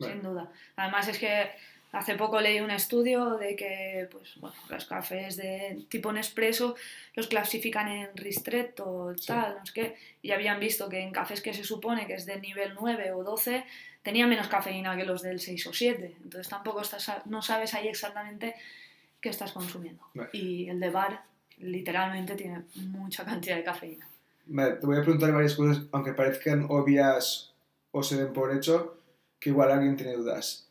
sin 0.00 0.22
duda. 0.22 0.50
Además 0.76 1.08
es 1.08 1.18
que 1.18 1.50
hace 1.94 2.16
poco 2.16 2.40
leí 2.40 2.60
un 2.60 2.70
estudio 2.70 3.36
de 3.36 3.54
que 3.56 4.08
pues, 4.10 4.34
bueno, 4.40 4.56
los 4.68 4.84
cafés 4.84 5.36
de 5.36 5.84
tipo 5.88 6.12
Nespresso 6.12 6.74
los 7.14 7.28
clasifican 7.28 7.88
en 7.88 8.16
ristretto, 8.16 9.14
tal, 9.26 9.56
no 9.58 9.66
sé 9.66 9.72
qué, 9.72 9.96
y 10.20 10.32
habían 10.32 10.60
visto 10.60 10.88
que 10.88 11.00
en 11.00 11.12
cafés 11.12 11.40
que 11.40 11.54
se 11.54 11.64
supone 11.64 12.06
que 12.06 12.14
es 12.14 12.26
de 12.26 12.40
nivel 12.40 12.74
9 12.78 13.12
o 13.12 13.22
12 13.22 13.64
tenían 14.02 14.28
menos 14.28 14.48
cafeína 14.48 14.96
que 14.96 15.04
los 15.04 15.22
del 15.22 15.40
6 15.40 15.66
o 15.68 15.72
7, 15.72 16.16
entonces 16.24 16.48
tampoco 16.48 16.82
estás, 16.82 17.10
no 17.26 17.40
sabes 17.42 17.72
ahí 17.74 17.88
exactamente 17.88 18.54
qué 19.20 19.30
estás 19.30 19.52
consumiendo. 19.52 20.02
Y 20.32 20.68
el 20.68 20.80
de 20.80 20.90
bar 20.90 21.22
literalmente 21.58 22.34
tiene 22.34 22.64
mucha 22.74 23.24
cantidad 23.24 23.56
de 23.56 23.64
cafeína. 23.64 24.06
Vale, 24.46 24.72
te 24.72 24.86
voy 24.86 24.98
a 24.98 25.02
preguntar 25.02 25.32
varias 25.32 25.54
cosas, 25.54 25.84
aunque 25.92 26.12
parezcan 26.12 26.66
obvias 26.68 27.54
o 27.92 28.02
se 28.02 28.22
den 28.22 28.32
por 28.32 28.54
hecho, 28.54 28.98
que 29.38 29.50
igual 29.50 29.70
alguien 29.70 29.96
tiene 29.96 30.14
dudas. 30.14 30.68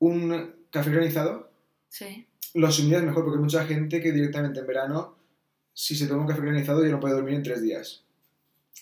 ¿Un 0.00 0.54
café 0.74 0.90
granizado? 0.90 1.50
Sí. 1.88 2.26
Lo 2.54 2.66
asumirías 2.66 3.02
mejor 3.04 3.22
porque 3.24 3.38
hay 3.38 3.42
mucha 3.42 3.64
gente 3.64 4.00
que 4.00 4.12
directamente 4.12 4.60
en 4.60 4.66
verano, 4.66 5.16
si 5.72 5.94
se 5.94 6.06
toma 6.06 6.22
un 6.22 6.26
café 6.28 6.42
granizado, 6.42 6.84
ya 6.84 6.90
no 6.90 7.00
puede 7.00 7.14
dormir 7.14 7.34
en 7.34 7.42
tres 7.44 7.62
días. 7.62 8.04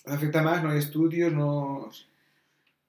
afecta 0.05 0.41
más, 0.41 0.63
no 0.63 0.71
hay 0.71 0.79
estudios, 0.79 1.31
no... 1.31 1.89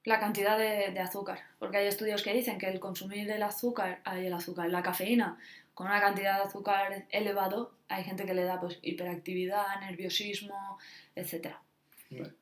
La 0.03 0.19
cantidad 0.19 0.57
de, 0.57 0.91
de 0.91 0.99
azúcar, 0.99 1.39
porque 1.57 1.77
hay 1.77 1.87
estudios 1.87 2.21
que 2.21 2.33
dicen 2.33 2.59
que 2.59 2.67
el 2.67 2.79
consumir 2.79 3.29
el 3.29 3.41
azúcar, 3.41 4.01
el 4.13 4.33
azúcar, 4.33 4.69
la 4.69 4.83
cafeína, 4.83 5.37
con 5.73 5.87
una 5.87 5.99
cantidad 5.99 6.37
de 6.37 6.43
azúcar 6.47 7.05
elevado, 7.09 7.73
hay 7.87 8.03
gente 8.03 8.25
que 8.25 8.33
le 8.33 8.43
da 8.43 8.59
pues 8.59 8.79
hiperactividad, 8.83 9.79
nerviosismo, 9.81 10.77
etc. 11.15 11.55
Vale. 12.11 12.33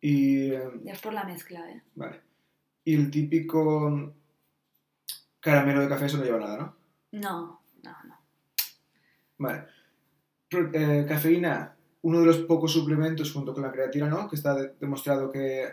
Y, 0.00 0.50
eh, 0.52 0.70
Ya 0.84 0.92
es 0.92 1.00
por 1.00 1.12
la 1.12 1.24
mezcla, 1.24 1.60
¿eh? 1.70 1.82
vale. 1.94 2.20
y 2.84 2.94
el 2.94 3.10
típico 3.10 4.14
caramelo 5.40 5.80
de 5.80 5.88
café 5.88 6.06
eso 6.06 6.18
no 6.18 6.24
lleva 6.24 6.38
nada, 6.38 6.56
¿no? 6.58 6.76
No, 7.12 7.60
no, 7.82 7.96
no. 8.04 8.18
Vale. 9.38 9.64
Eh, 10.50 11.04
cafeína, 11.08 11.76
uno 12.02 12.20
de 12.20 12.26
los 12.26 12.38
pocos 12.38 12.72
suplementos 12.72 13.32
junto 13.32 13.52
con 13.54 13.62
la 13.62 13.72
creatina, 13.72 14.08
¿no? 14.08 14.28
Que 14.28 14.36
está 14.36 14.54
de- 14.54 14.74
demostrado 14.80 15.30
que 15.30 15.68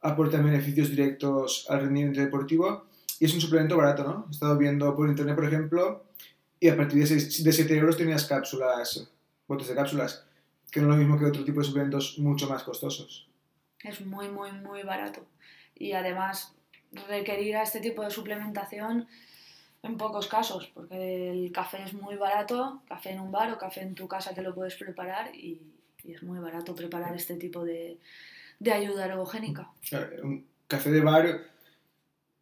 aporta 0.00 0.40
beneficios 0.40 0.90
directos 0.90 1.66
al 1.68 1.80
rendimiento 1.80 2.20
deportivo 2.20 2.86
y 3.18 3.24
es 3.24 3.34
un 3.34 3.40
suplemento 3.40 3.76
barato, 3.76 4.04
¿no? 4.04 4.26
He 4.28 4.32
estado 4.32 4.56
viendo 4.58 4.94
por 4.94 5.08
internet, 5.08 5.34
por 5.34 5.44
ejemplo, 5.46 6.04
y 6.60 6.68
a 6.68 6.76
partir 6.76 7.00
de, 7.00 7.06
seis- 7.06 7.42
de 7.44 7.52
7 7.52 7.76
euros 7.76 7.96
tenías 7.96 8.26
cápsulas, 8.26 9.10
botes 9.46 9.68
de 9.68 9.74
cápsulas, 9.74 10.24
que 10.70 10.80
no 10.80 10.86
es 10.88 10.94
lo 10.94 10.96
mismo 10.98 11.18
que 11.18 11.24
otro 11.26 11.44
tipo 11.44 11.60
de 11.60 11.66
suplementos 11.66 12.18
mucho 12.18 12.48
más 12.48 12.62
costosos. 12.64 13.28
Es 13.82 14.04
muy, 14.04 14.28
muy, 14.28 14.50
muy 14.52 14.82
barato. 14.82 15.24
Y 15.74 15.92
además 15.92 16.55
requerirá 17.08 17.62
este 17.62 17.80
tipo 17.80 18.02
de 18.02 18.10
suplementación 18.10 19.06
en 19.82 19.96
pocos 19.96 20.26
casos, 20.26 20.70
porque 20.74 21.30
el 21.30 21.52
café 21.52 21.82
es 21.84 21.92
muy 21.92 22.16
barato, 22.16 22.82
café 22.88 23.10
en 23.10 23.20
un 23.20 23.30
bar 23.30 23.52
o 23.52 23.58
café 23.58 23.82
en 23.82 23.94
tu 23.94 24.08
casa 24.08 24.34
te 24.34 24.42
lo 24.42 24.54
puedes 24.54 24.74
preparar 24.74 25.34
y, 25.34 25.60
y 26.02 26.12
es 26.12 26.22
muy 26.22 26.38
barato 26.38 26.74
preparar 26.74 27.14
este 27.14 27.36
tipo 27.36 27.64
de, 27.64 27.98
de 28.58 28.72
ayuda 28.72 29.06
ergogénica. 29.06 29.70
Un 30.22 30.46
café 30.66 30.90
de 30.90 31.00
bar, 31.00 31.40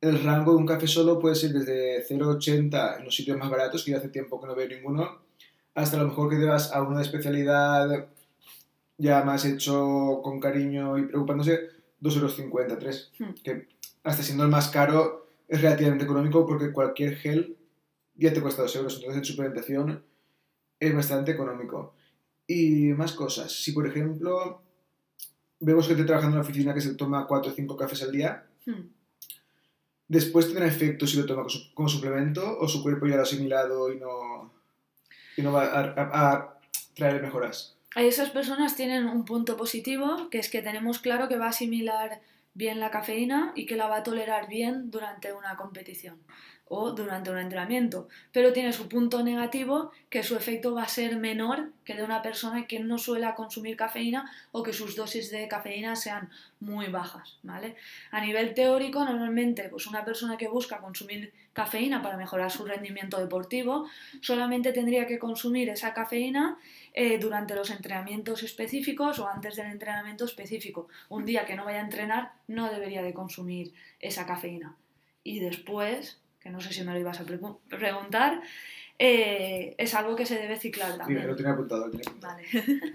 el 0.01 0.25
rango 0.25 0.53
de 0.53 0.59
un 0.59 0.67
café 0.67 0.87
solo 0.87 1.19
puede 1.19 1.35
ser 1.35 1.53
desde 1.53 2.07
0,80 2.07 2.99
en 2.99 3.05
los 3.05 3.15
sitios 3.15 3.39
más 3.39 3.51
baratos, 3.51 3.85
que 3.85 3.91
ya 3.91 3.99
hace 3.99 4.09
tiempo 4.09 4.41
que 4.41 4.47
no 4.47 4.55
veo 4.55 4.69
ninguno, 4.69 5.23
hasta 5.75 5.97
a 5.97 6.01
lo 6.01 6.09
mejor 6.09 6.31
que 6.31 6.37
te 6.37 6.45
vas 6.45 6.73
a 6.73 6.83
uno 6.83 6.97
de 6.97 7.03
especialidad 7.03 8.09
ya 8.97 9.25
más 9.25 9.45
hecho 9.45 10.21
con 10.23 10.39
cariño 10.39 10.97
y 10.99 11.07
preocupándose, 11.07 11.71
2,50 12.01 12.51
euros, 12.53 12.79
3. 12.79 13.13
Hmm. 13.19 13.35
Que 13.43 13.69
hasta 14.05 14.23
siendo 14.23 14.45
el 14.45 14.51
más 14.51 14.69
caro 14.69 15.29
es 15.49 15.61
relativamente 15.61 16.05
económico 16.05 16.47
porque 16.47 16.71
cualquier 16.73 17.17
gel 17.17 17.57
ya 18.15 18.33
te 18.33 18.41
cuesta 18.41 18.63
2 18.63 18.77
euros, 18.77 18.95
entonces 18.97 19.19
en 19.19 19.25
suplementación 19.25 20.05
es 20.79 20.95
bastante 20.95 21.33
económico. 21.33 21.95
Y 22.47 22.93
más 22.93 23.13
cosas, 23.13 23.51
si 23.53 23.73
por 23.73 23.87
ejemplo 23.87 24.63
vemos 25.61 25.89
gente 25.89 26.05
trabajando 26.05 26.37
en 26.37 26.43
la 26.43 26.49
oficina 26.49 26.75
que 26.75 26.81
se 26.81 26.95
toma 26.95 27.27
4 27.27 27.51
o 27.51 27.55
5 27.55 27.77
cafés 27.77 28.03
al 28.03 28.13
día, 28.13 28.47
Hmm. 28.67 28.89
después 30.09 30.47
tendrá 30.47 30.67
efecto 30.67 31.07
si 31.07 31.17
lo 31.19 31.27
toma 31.27 31.43
como 31.43 31.49
su- 31.51 31.75
como 31.75 31.89
suplemento 31.89 32.59
o 32.59 32.69
su 32.69 32.83
cuerpo 32.83 33.07
ya 33.07 33.15
lo 33.17 33.21
ha 33.21 33.25
asimilado 33.25 33.93
y 33.93 33.99
no, 33.99 34.53
y 35.37 35.43
no 35.43 35.53
va 35.53 35.65
a, 35.65 35.81
a- 35.81 36.33
a 36.33 36.59
traer 36.95 37.21
mejoras. 37.23 37.77
Esas 37.97 38.31
personas 38.31 38.75
tienen 38.77 39.07
un 39.07 39.25
punto 39.25 39.57
positivo, 39.57 40.29
que 40.31 40.39
es 40.39 40.51
que 40.51 40.63
tenemos 40.63 40.99
claro 40.99 41.29
que 41.29 41.37
va 41.37 41.47
a 41.47 41.51
asimilar 41.51 42.21
bien 42.55 42.81
la 42.81 42.91
cafeína 42.91 43.53
y 43.55 43.67
que 43.67 43.77
la 43.77 43.89
va 43.89 43.97
a 43.97 44.03
tolerar 44.03 44.49
bien 44.49 44.91
durante 44.91 45.33
una 45.33 45.57
competición 45.57 46.23
o 46.69 46.93
durante 46.93 47.31
un 47.31 47.39
entrenamiento. 47.39 48.09
Pero 48.33 48.53
tiene 48.53 48.73
su 48.73 48.89
punto 48.89 49.23
negativo, 49.23 49.93
que 50.09 50.23
su 50.23 50.37
efecto 50.37 50.75
va 50.75 50.85
a 50.85 50.89
ser 50.89 51.17
menor 51.17 51.71
que 51.85 51.95
de 51.95 52.03
una 52.03 52.23
persona 52.23 52.67
que 52.67 52.81
no 52.81 52.99
suele 52.99 53.33
consumir 53.35 53.77
cafeína 53.77 54.31
o 54.53 54.63
que 54.63 54.73
sus 54.73 54.97
dosis 54.97 55.31
de 55.31 55.47
cafeína 55.49 55.97
sean 55.97 56.31
muy 56.61 56.87
bajas, 56.87 57.39
¿vale? 57.43 57.77
A 58.11 58.21
nivel 58.21 58.55
teórico, 58.55 59.05
normalmente, 59.05 59.69
pues 59.69 59.87
una 59.87 60.05
persona 60.05 60.37
que 60.37 60.49
busca 60.49 60.79
consumir 60.79 61.33
cafeína 61.53 62.03
para 62.03 62.17
mejorar 62.17 62.51
su 62.51 62.65
rendimiento 62.65 63.19
deportivo, 63.19 63.89
solamente 64.21 64.73
tendría 64.73 65.07
que 65.07 65.19
consumir 65.19 65.69
esa 65.69 65.95
cafeína 65.95 66.59
eh, 66.93 67.19
durante 67.19 67.55
los 67.55 67.71
entrenamientos 67.71 68.43
específicos 68.43 69.19
o 69.21 69.29
antes 69.29 69.57
del 69.57 69.67
entrenamiento 69.67 70.25
específico. 70.25 70.89
Un 71.09 71.25
día 71.25 71.47
que 71.47 71.55
no 71.55 71.65
vaya 71.65 71.79
a 71.79 71.85
entrenar 71.85 72.33
no 72.49 72.71
debería 72.71 73.03
de 73.03 73.15
consumir 73.15 73.73
esa 74.01 74.27
cafeína. 74.27 74.77
Y 75.23 75.39
después, 75.39 76.21
que 76.45 76.51
no 76.51 76.61
sé 76.61 76.73
si 76.73 76.85
me 76.85 76.93
lo 76.93 77.01
ibas 77.01 77.19
a 77.21 77.25
pre- 77.25 77.39
preguntar, 77.69 78.41
eh, 78.99 79.75
es 79.79 79.95
algo 79.95 80.15
que 80.15 80.27
se 80.27 80.37
debe 80.39 80.57
ciclar 80.59 80.97
también. 80.97 81.27
lo 81.27 81.35
tenía 81.35 81.53
apuntado. 81.53 81.87
lo 81.87 81.91
tenía 81.91 82.07
apuntado. 82.07 82.37
Vale. 82.37 82.95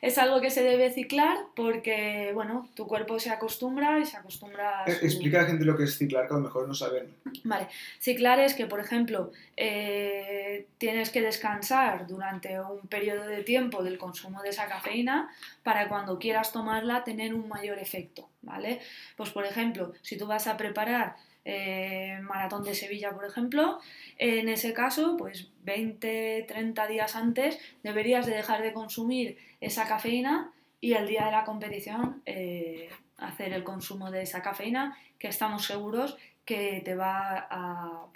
es 0.00 0.16
algo 0.18 0.40
que 0.40 0.50
se 0.50 0.62
debe 0.62 0.90
ciclar 0.92 1.36
porque, 1.56 2.30
bueno, 2.34 2.68
tu 2.74 2.86
cuerpo 2.86 3.18
se 3.18 3.30
acostumbra 3.30 3.98
y 3.98 4.04
se 4.06 4.16
acostumbra 4.16 4.82
a 4.82 4.84
Eh, 4.86 4.94
su- 5.00 5.04
Explica 5.06 5.38
a 5.40 5.42
la 5.42 5.48
gente 5.48 5.64
lo 5.64 5.76
que 5.76 5.84
es 5.84 5.98
ciclar, 5.98 6.28
que 6.28 6.34
a 6.34 6.36
lo 6.36 6.44
mejor 6.44 6.68
no 6.68 6.74
saben. 6.74 7.12
Vale, 7.42 7.66
ciclar 7.98 8.38
es 8.38 8.54
que, 8.54 8.66
por 8.66 8.78
ejemplo, 8.80 9.32
eh, 9.56 10.66
tienes 10.78 11.10
que 11.10 11.20
descansar 11.22 12.06
durante 12.06 12.60
un 12.60 12.86
periodo 12.88 13.26
de 13.26 13.42
tiempo 13.42 13.82
del 13.82 13.98
consumo 13.98 14.42
de 14.42 14.50
esa 14.50 14.66
cafeína 14.68 15.28
para 15.64 15.88
cuando 15.88 16.18
quieras 16.20 16.52
tomarla 16.52 17.02
tener 17.04 17.34
un 17.34 17.48
mayor 17.48 17.78
efecto, 17.78 18.28
¿vale? 18.42 18.80
Pues, 19.16 19.30
por 19.30 19.44
ejemplo, 19.44 19.92
si 20.02 20.16
tú 20.16 20.26
vas 20.26 20.46
a 20.46 20.56
preparar 20.56 21.16
eh, 21.44 22.18
Maratón 22.22 22.64
de 22.64 22.74
Sevilla, 22.74 23.12
por 23.12 23.24
ejemplo, 23.24 23.78
en 24.18 24.48
ese 24.48 24.72
caso, 24.72 25.16
pues 25.16 25.50
20, 25.64 26.44
30 26.48 26.86
días 26.86 27.16
antes 27.16 27.58
deberías 27.82 28.26
de 28.26 28.34
dejar 28.34 28.62
de 28.62 28.72
consumir 28.72 29.38
esa 29.60 29.86
cafeína 29.86 30.52
y 30.80 30.94
el 30.94 31.06
día 31.06 31.26
de 31.26 31.32
la 31.32 31.44
competición 31.44 32.22
eh, 32.26 32.88
hacer 33.18 33.52
el 33.52 33.64
consumo 33.64 34.10
de 34.10 34.22
esa 34.22 34.42
cafeína 34.42 34.96
que 35.18 35.28
estamos 35.28 35.64
seguros 35.64 36.16
que 36.44 36.82
te 36.84 36.94
va 36.94 37.46
a, 37.50 38.10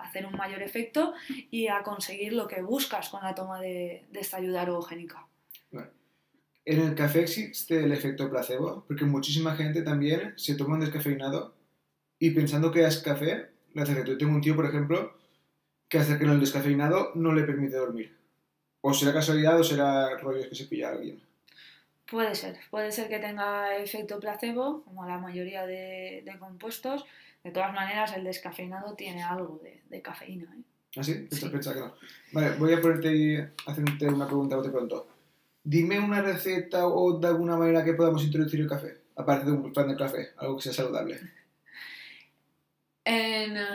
hacer 0.00 0.26
un 0.26 0.36
mayor 0.36 0.62
efecto 0.62 1.14
y 1.50 1.66
a 1.66 1.82
conseguir 1.82 2.32
lo 2.32 2.46
que 2.46 2.62
buscas 2.62 3.08
con 3.08 3.22
la 3.24 3.34
toma 3.34 3.60
de, 3.60 4.04
de 4.12 4.20
esta 4.20 4.36
ayuda 4.36 4.62
ergogénica. 4.62 5.26
En 6.64 6.80
el 6.80 6.94
café 6.96 7.22
existe 7.22 7.82
el 7.82 7.92
efecto 7.92 8.28
placebo, 8.28 8.84
porque 8.88 9.04
muchísima 9.04 9.54
gente 9.54 9.82
también 9.82 10.34
se 10.36 10.56
toma 10.56 10.74
un 10.74 10.80
descafeinado 10.80 11.55
y 12.18 12.30
pensando 12.30 12.70
que 12.70 12.84
es 12.84 12.98
café, 12.98 13.50
hace 13.76 13.92
efecto. 13.92 14.12
Yo 14.12 14.18
tengo 14.18 14.34
un 14.34 14.40
tío, 14.40 14.56
por 14.56 14.66
ejemplo, 14.66 15.16
que 15.88 15.98
hace 15.98 16.18
que 16.18 16.24
el 16.24 16.40
descafeinado 16.40 17.12
no 17.14 17.32
le 17.32 17.44
permite 17.44 17.76
dormir. 17.76 18.16
O 18.80 18.94
será 18.94 19.12
casualidad 19.12 19.58
o 19.58 19.64
será 19.64 20.16
rollos 20.18 20.46
que 20.46 20.54
se 20.54 20.64
pilla 20.64 20.88
a 20.88 20.92
alguien. 20.92 21.20
Puede 22.08 22.34
ser, 22.34 22.56
puede 22.70 22.92
ser 22.92 23.08
que 23.08 23.18
tenga 23.18 23.76
efecto 23.76 24.20
placebo, 24.20 24.84
como 24.84 25.06
la 25.06 25.18
mayoría 25.18 25.66
de, 25.66 26.22
de 26.24 26.38
compuestos. 26.38 27.04
De 27.42 27.50
todas 27.50 27.72
maneras, 27.74 28.16
el 28.16 28.24
descafeinado 28.24 28.94
tiene 28.94 29.22
algo 29.22 29.60
de, 29.62 29.82
de 29.88 30.02
cafeína. 30.02 30.44
¿eh? 30.56 30.62
¿Ah, 30.96 31.02
sí? 31.02 31.26
Sí. 31.30 31.50
que 31.50 31.58
no. 31.58 31.94
Vale, 32.32 32.52
voy 32.58 32.72
a 32.72 32.80
ponerte 32.80 33.52
hacerte 33.66 34.08
una 34.08 34.26
pregunta 34.26 34.60
de 34.60 34.70
pronto. 34.70 35.08
Dime 35.62 35.98
una 35.98 36.22
receta 36.22 36.86
o 36.86 37.18
de 37.18 37.26
alguna 37.26 37.56
manera 37.56 37.84
que 37.84 37.94
podamos 37.94 38.24
introducir 38.24 38.60
el 38.60 38.68
café, 38.68 38.98
aparte 39.16 39.46
de 39.46 39.52
un 39.52 39.72
plan 39.72 39.88
de 39.88 39.96
café, 39.96 40.30
algo 40.36 40.56
que 40.56 40.62
sea 40.62 40.72
saludable. 40.72 41.18
En, 43.06 43.56
eh, 43.56 43.66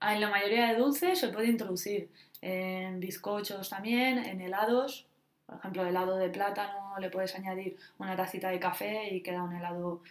en 0.00 0.20
la 0.20 0.30
mayoría 0.30 0.68
de 0.68 0.78
dulces 0.78 1.18
se 1.18 1.28
puede 1.28 1.48
introducir. 1.48 2.08
En 2.40 3.00
bizcochos 3.00 3.68
también, 3.68 4.18
en 4.18 4.40
helados. 4.40 5.06
Por 5.44 5.58
ejemplo, 5.58 5.84
helado 5.84 6.16
de 6.16 6.30
plátano 6.30 6.96
le 7.00 7.10
puedes 7.10 7.34
añadir 7.34 7.76
una 7.98 8.16
tacita 8.16 8.48
de 8.48 8.60
café 8.60 9.12
y 9.12 9.22
queda 9.22 9.42
un 9.42 9.54
helado 9.54 10.02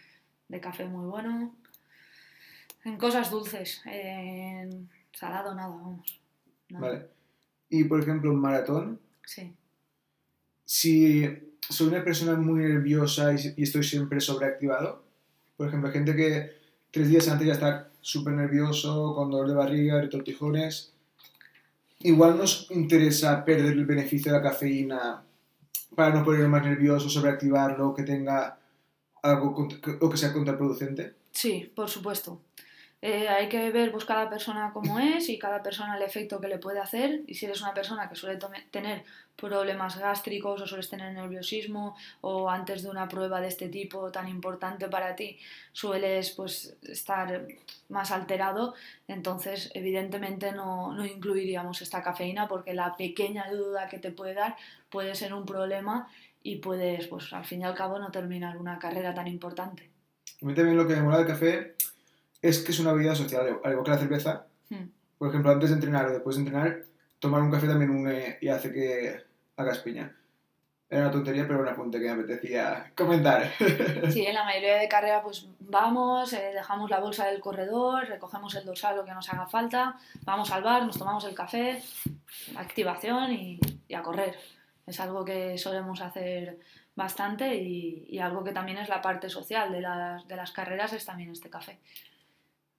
de 0.48 0.60
café 0.60 0.84
muy 0.84 1.08
bueno. 1.08 1.54
En 2.84 2.98
cosas 2.98 3.30
dulces, 3.30 3.80
en 3.86 4.90
salado 5.12 5.54
nada, 5.54 5.68
vamos. 5.68 6.20
nada. 6.68 6.86
Vale. 6.86 7.06
Y 7.70 7.84
por 7.84 8.00
ejemplo, 8.00 8.30
un 8.30 8.40
maratón, 8.40 9.00
Sí. 9.24 9.54
si 10.64 11.24
soy 11.60 11.88
una 11.88 12.04
persona 12.04 12.34
muy 12.36 12.60
nerviosa 12.60 13.32
y, 13.32 13.62
estoy 13.62 13.84
siempre 13.84 14.20
sobreactivado, 14.20 15.04
por 15.56 15.68
ejemplo, 15.68 15.90
gente 15.90 16.14
que 16.14 16.52
tres 16.90 17.08
días 17.08 17.28
antes 17.28 17.46
ya 17.46 17.52
está 17.54 17.89
súper 18.00 18.34
nervioso, 18.34 19.14
con 19.14 19.30
dolor 19.30 19.48
de 19.48 19.54
barriga, 19.54 20.00
retortijones, 20.00 20.92
igual 22.00 22.38
nos 22.38 22.70
interesa 22.70 23.44
perder 23.44 23.72
el 23.72 23.86
beneficio 23.86 24.32
de 24.32 24.38
la 24.38 24.44
cafeína 24.44 25.22
para 25.94 26.14
no 26.14 26.24
ponerlo 26.24 26.48
más 26.48 26.64
nervioso, 26.64 27.08
sobreactivarlo, 27.08 27.94
que 27.94 28.02
tenga 28.02 28.58
algo 29.22 29.68
o 30.00 30.10
que 30.10 30.16
sea 30.16 30.32
contraproducente. 30.32 31.14
Sí, 31.32 31.70
por 31.74 31.88
supuesto. 31.88 32.40
Eh, 33.02 33.28
hay 33.28 33.48
que 33.48 33.70
ver 33.70 33.90
pues, 33.92 34.04
cada 34.04 34.28
persona 34.28 34.72
cómo 34.74 34.98
es 34.98 35.30
y 35.30 35.38
cada 35.38 35.62
persona 35.62 35.96
el 35.96 36.02
efecto 36.02 36.38
que 36.38 36.48
le 36.48 36.58
puede 36.58 36.80
hacer. 36.80 37.22
Y 37.26 37.34
si 37.34 37.46
eres 37.46 37.62
una 37.62 37.72
persona 37.72 38.08
que 38.08 38.14
suele 38.14 38.38
tener 38.70 39.04
problemas 39.36 39.98
gástricos 39.98 40.60
o 40.60 40.66
sueles 40.66 40.90
tener 40.90 41.14
nerviosismo 41.14 41.96
o 42.20 42.50
antes 42.50 42.82
de 42.82 42.90
una 42.90 43.08
prueba 43.08 43.40
de 43.40 43.48
este 43.48 43.70
tipo 43.70 44.12
tan 44.12 44.28
importante 44.28 44.88
para 44.88 45.16
ti 45.16 45.38
sueles 45.72 46.32
pues, 46.32 46.76
estar 46.82 47.46
más 47.88 48.10
alterado, 48.10 48.74
entonces 49.08 49.70
evidentemente 49.72 50.52
no, 50.52 50.92
no 50.92 51.06
incluiríamos 51.06 51.80
esta 51.80 52.02
cafeína 52.02 52.48
porque 52.48 52.74
la 52.74 52.96
pequeña 52.98 53.50
duda 53.50 53.88
que 53.88 53.98
te 53.98 54.10
puede 54.10 54.34
dar 54.34 54.56
puede 54.90 55.14
ser 55.14 55.32
un 55.32 55.46
problema 55.46 56.06
y 56.42 56.56
puedes, 56.56 57.06
pues 57.06 57.32
al 57.32 57.46
fin 57.46 57.62
y 57.62 57.64
al 57.64 57.74
cabo, 57.74 57.98
no 57.98 58.10
terminar 58.10 58.58
una 58.58 58.78
carrera 58.78 59.14
tan 59.14 59.26
importante. 59.26 59.88
A 60.42 60.46
mí 60.46 60.54
también 60.54 60.76
lo 60.76 60.86
que 60.86 60.96
me 60.96 61.02
mola 61.02 61.26
café 61.26 61.74
es 62.42 62.60
que 62.60 62.72
es 62.72 62.80
una 62.80 62.92
bebida 62.92 63.14
social, 63.14 63.60
al 63.62 63.72
igual 63.72 63.84
que 63.84 63.90
la 63.90 63.98
cerveza. 63.98 64.46
Hmm. 64.68 64.88
Por 65.18 65.28
ejemplo, 65.28 65.50
antes 65.50 65.70
de 65.70 65.74
entrenar 65.74 66.06
o 66.06 66.12
después 66.12 66.36
de 66.36 66.42
entrenar, 66.42 66.82
tomar 67.18 67.42
un 67.42 67.50
café 67.50 67.66
también 67.66 67.90
une 67.90 68.38
y 68.40 68.48
hace 68.48 68.72
que 68.72 69.22
hagas 69.56 69.78
piña. 69.78 70.16
Era 70.88 71.02
una 71.02 71.12
tontería, 71.12 71.46
pero 71.46 71.60
un 71.60 71.68
apunte 71.68 72.00
que 72.00 72.06
me 72.06 72.22
apetecía 72.22 72.92
comentar. 72.96 73.52
Sí, 74.10 74.26
en 74.26 74.34
la 74.34 74.44
mayoría 74.44 74.76
de 74.78 74.88
carreras 74.88 75.22
pues 75.22 75.46
vamos, 75.60 76.32
eh, 76.32 76.50
dejamos 76.52 76.90
la 76.90 76.98
bolsa 76.98 77.26
del 77.26 77.40
corredor, 77.40 78.08
recogemos 78.08 78.54
el 78.56 78.64
dorsal 78.64 78.96
lo 78.96 79.04
que 79.04 79.12
nos 79.12 79.28
haga 79.32 79.46
falta, 79.46 79.96
vamos 80.24 80.50
al 80.50 80.64
bar, 80.64 80.84
nos 80.84 80.98
tomamos 80.98 81.24
el 81.24 81.34
café, 81.34 81.80
activación 82.56 83.32
y, 83.32 83.60
y 83.86 83.94
a 83.94 84.02
correr. 84.02 84.36
Es 84.84 84.98
algo 84.98 85.24
que 85.24 85.56
solemos 85.58 86.00
hacer 86.00 86.58
bastante 86.96 87.54
y, 87.54 88.06
y 88.08 88.18
algo 88.18 88.42
que 88.42 88.52
también 88.52 88.78
es 88.78 88.88
la 88.88 89.00
parte 89.00 89.28
social 89.28 89.70
de 89.70 89.82
las, 89.82 90.26
de 90.26 90.36
las 90.36 90.50
carreras 90.50 90.92
es 90.92 91.04
también 91.04 91.30
este 91.30 91.50
café. 91.50 91.78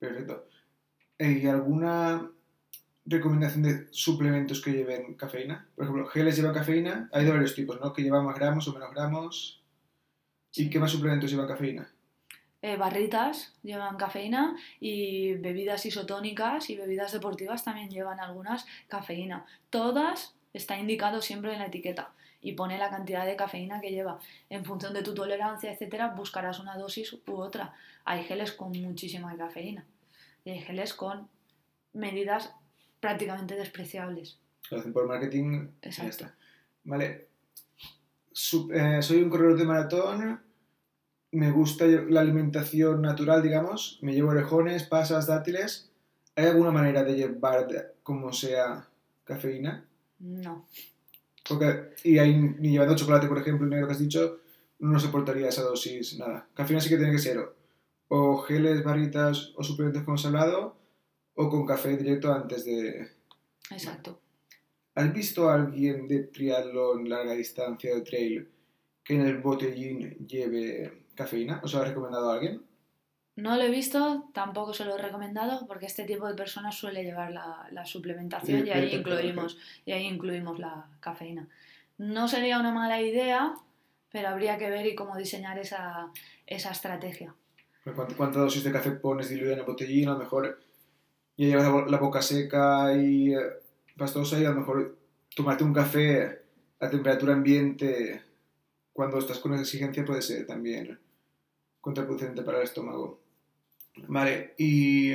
Perfecto. 0.01 0.47
Eh, 1.19 1.41
¿Y 1.43 1.47
alguna 1.47 2.31
recomendación 3.05 3.61
de 3.61 3.87
suplementos 3.91 4.59
que 4.59 4.71
lleven 4.71 5.13
cafeína? 5.13 5.69
Por 5.75 5.85
ejemplo, 5.85 6.07
geles 6.07 6.35
llevan 6.35 6.55
cafeína, 6.55 7.07
hay 7.13 7.23
de 7.23 7.31
varios 7.31 7.53
tipos, 7.53 7.79
¿no? 7.79 7.93
Que 7.93 8.01
llevan 8.01 8.25
más 8.25 8.35
gramos 8.35 8.67
o 8.67 8.73
menos 8.73 8.89
gramos. 8.89 9.61
¿Y 10.55 10.71
qué 10.71 10.79
más 10.79 10.89
suplementos 10.89 11.29
llevan 11.29 11.47
cafeína? 11.47 11.93
Eh, 12.63 12.77
barritas 12.77 13.53
llevan 13.61 13.95
cafeína 13.97 14.55
y 14.79 15.35
bebidas 15.35 15.85
isotónicas 15.85 16.71
y 16.71 16.77
bebidas 16.77 17.11
deportivas 17.11 17.63
también 17.63 17.91
llevan 17.91 18.19
algunas 18.19 18.65
cafeína. 18.87 19.45
Todas 19.69 20.35
está 20.51 20.79
indicado 20.79 21.21
siempre 21.21 21.53
en 21.53 21.59
la 21.59 21.67
etiqueta 21.67 22.11
y 22.41 22.53
pone 22.53 22.77
la 22.77 22.89
cantidad 22.89 23.25
de 23.25 23.35
cafeína 23.35 23.79
que 23.81 23.91
lleva. 23.91 24.19
En 24.49 24.65
función 24.65 24.93
de 24.93 25.03
tu 25.03 25.13
tolerancia, 25.13 25.71
etcétera, 25.71 26.07
buscarás 26.09 26.59
una 26.59 26.75
dosis 26.77 27.13
u 27.13 27.33
otra. 27.35 27.73
Hay 28.03 28.23
geles 28.23 28.51
con 28.51 28.71
muchísima 28.71 29.35
cafeína 29.37 29.85
y 30.43 30.49
hay 30.51 30.59
geles 30.61 30.93
con 30.93 31.27
medidas 31.93 32.53
prácticamente 32.99 33.55
despreciables. 33.55 34.39
Lo 34.69 34.79
hacen 34.79 34.93
por 34.93 35.07
marketing 35.07 35.67
y 35.81 35.85
ya 35.85 35.89
Exacto. 35.89 36.09
está. 36.09 36.35
Vale. 36.83 37.27
Su- 38.31 38.71
eh, 38.71 39.01
soy 39.01 39.21
un 39.21 39.29
corredor 39.29 39.57
de 39.57 39.65
maratón. 39.65 40.41
Me 41.31 41.51
gusta 41.51 41.85
la 41.85 42.21
alimentación 42.21 43.01
natural, 43.01 43.41
digamos. 43.43 43.99
Me 44.01 44.13
llevo 44.13 44.29
orejones, 44.31 44.83
pasas, 44.83 45.27
dátiles. 45.27 45.89
¿Hay 46.35 46.45
alguna 46.45 46.71
manera 46.71 47.03
de 47.03 47.15
llevar 47.15 47.93
como 48.03 48.31
sea 48.33 48.87
cafeína? 49.25 49.85
No. 50.19 50.65
Porque, 51.51 51.91
y 52.03 52.17
ahí 52.17 52.35
ni 52.59 52.71
llevando 52.71 52.95
chocolate, 52.95 53.27
por 53.27 53.39
ejemplo, 53.39 53.65
el 53.65 53.69
negro 53.69 53.87
que 53.87 53.93
has 53.93 53.99
dicho, 53.99 54.39
no 54.79 54.99
soportaría 54.99 55.49
esa 55.49 55.63
dosis, 55.63 56.17
nada. 56.17 56.47
Cafeína 56.53 56.81
sí 56.81 56.89
que 56.89 56.97
tiene 56.97 57.11
que 57.11 57.19
ser 57.19 57.39
o, 58.07 58.37
geles, 58.39 58.83
barritas 58.83 59.53
o 59.55 59.63
suplementos 59.63 60.03
como 60.03 60.15
hemos 60.15 60.25
hablado, 60.25 60.75
o 61.35 61.49
con 61.49 61.65
café 61.65 61.95
directo 61.95 62.33
antes 62.33 62.65
de... 62.65 63.09
Exacto. 63.69 64.19
¿Has 64.95 65.13
visto 65.13 65.49
a 65.49 65.55
alguien 65.55 66.07
de 66.07 66.23
triatlón 66.23 67.07
larga 67.07 67.33
distancia 67.33 67.95
de 67.95 68.01
trail 68.01 68.49
que 69.03 69.15
en 69.15 69.21
el 69.21 69.37
botellín 69.37 70.27
lleve 70.27 71.05
cafeína? 71.15 71.61
¿Os 71.63 71.73
lo 71.73 71.79
ha 71.79 71.85
recomendado 71.85 72.29
a 72.29 72.33
alguien? 72.33 72.61
No 73.35 73.55
lo 73.55 73.63
he 73.63 73.69
visto, 73.69 74.29
tampoco 74.33 74.73
se 74.73 74.85
lo 74.85 74.95
he 74.97 75.01
recomendado 75.01 75.65
porque 75.65 75.85
este 75.85 76.03
tipo 76.03 76.27
de 76.27 76.35
personas 76.35 76.75
suele 76.75 77.03
llevar 77.03 77.31
la, 77.31 77.67
la 77.71 77.85
suplementación 77.85 78.61
Sí, 78.63 78.67
y 78.67 78.71
ahí 78.71 78.81
perfecto, 78.89 79.09
incluimos, 79.11 79.57
y 79.85 79.91
ahí 79.93 80.05
incluimos 80.05 80.59
la 80.59 80.85
cafeína. 80.99 81.47
No 81.97 82.27
sería 82.27 82.59
una 82.59 82.71
mala 82.73 83.01
idea, 83.01 83.53
pero 84.11 84.27
habría 84.29 84.57
que 84.57 84.69
ver 84.69 84.85
y 84.85 84.95
cómo 84.95 85.15
diseñar 85.15 85.57
esa, 85.59 86.09
esa 86.45 86.71
estrategia. 86.71 87.33
¿Cuánto, 87.95 88.15
¿Cuánta 88.17 88.39
dosis 88.39 88.63
de 88.63 88.71
café 88.71 88.91
pones 88.91 89.29
diluida 89.29 89.53
en 89.53 89.59
el 89.59 89.65
botellín? 89.65 90.09
A 90.09 90.13
lo 90.13 90.19
mejor 90.19 90.59
ya 91.37 91.47
llevas 91.47 91.63
la, 91.65 91.71
bo- 91.71 91.85
la 91.85 91.97
boca 91.97 92.21
seca 92.21 92.93
y 92.95 93.33
eh, 93.33 93.39
pastosa 93.97 94.39
y 94.39 94.45
a 94.45 94.49
lo 94.49 94.59
mejor 94.59 94.97
tomarte 95.35 95.63
un 95.63 95.73
café 95.73 96.41
a 96.79 96.89
temperatura 96.89 97.33
ambiente 97.33 98.21
cuando 98.93 99.17
estás 99.19 99.39
con 99.39 99.53
exigencia 99.53 100.03
puede 100.05 100.21
ser 100.21 100.45
también 100.45 100.99
contraproducente 101.81 102.43
para 102.43 102.59
el 102.59 102.63
estómago. 102.63 103.19
Vale, 104.07 104.53
y, 104.57 105.13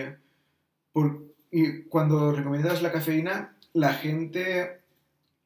cuando 1.88 2.32
recomiendas 2.32 2.82
la 2.82 2.92
cafeína, 2.92 3.56
la 3.72 3.94
gente 3.94 4.80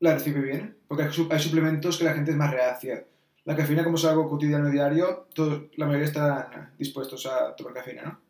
la 0.01 0.15
recibe 0.15 0.41
bien, 0.41 0.77
porque 0.89 1.05
hay, 1.05 1.13
su- 1.13 1.29
hay 1.31 1.39
suplementos 1.39 1.99
que 1.99 2.05
la 2.05 2.15
gente 2.15 2.31
es 2.33 2.37
más 2.37 2.51
reacia. 2.51 3.05
La 3.45 3.55
cafeína, 3.55 3.85
como 3.85 3.97
es 3.97 4.05
algo 4.05 4.29
cotidiano 4.29 4.71
diario, 4.71 5.27
todos, 5.35 5.65
la 5.77 5.87
mayoría 5.87 6.07
están 6.07 6.73
dispuestos 6.79 7.27
a 7.27 7.55
tomar 7.55 7.75
cafeína, 7.75 8.03
¿no? 8.03 8.21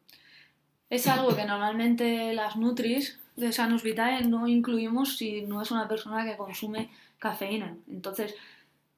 Es 0.88 1.06
algo 1.06 1.36
que 1.36 1.44
normalmente 1.44 2.34
las 2.34 2.56
Nutris 2.56 3.20
de 3.36 3.52
Sanus 3.52 3.84
Vitae 3.84 4.24
no 4.24 4.48
incluimos 4.48 5.16
si 5.16 5.42
no 5.42 5.62
es 5.62 5.70
una 5.70 5.86
persona 5.86 6.24
que 6.24 6.36
consume 6.36 6.90
cafeína. 7.18 7.76
Entonces, 7.88 8.34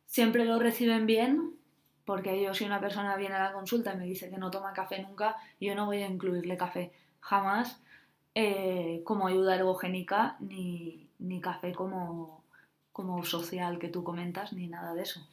siempre 0.07 0.47
lo 0.47 0.59
reciben 0.59 1.05
bien, 1.05 1.53
porque 2.05 2.43
yo 2.43 2.55
si 2.55 2.65
una 2.65 2.81
persona 2.81 3.17
viene 3.17 3.35
a 3.37 3.45
la 3.45 3.53
consulta 3.53 3.95
y 3.95 3.97
me 3.99 4.07
dice 4.07 4.31
que 4.31 4.39
no 4.39 4.51
toma 4.51 4.73
café 4.73 5.03
nunca, 5.03 5.37
yo 5.61 5.75
no 5.75 5.87
voy 5.87 6.03
a 6.03 6.09
incluirle 6.09 6.57
café 6.57 6.93
jamás 7.21 7.81
eh, 8.35 9.03
como 9.05 9.27
ayuda 9.27 9.55
ergogénica 9.57 10.37
ni, 10.41 11.09
ni 11.19 11.41
café 11.41 11.73
como, 11.73 12.43
como 12.93 13.25
social 13.25 13.79
que 13.79 13.89
tú 13.89 14.03
comentas, 14.03 14.53
ni 14.53 14.67
nada 14.67 14.95
de 14.95 15.03
eso. 15.03 15.27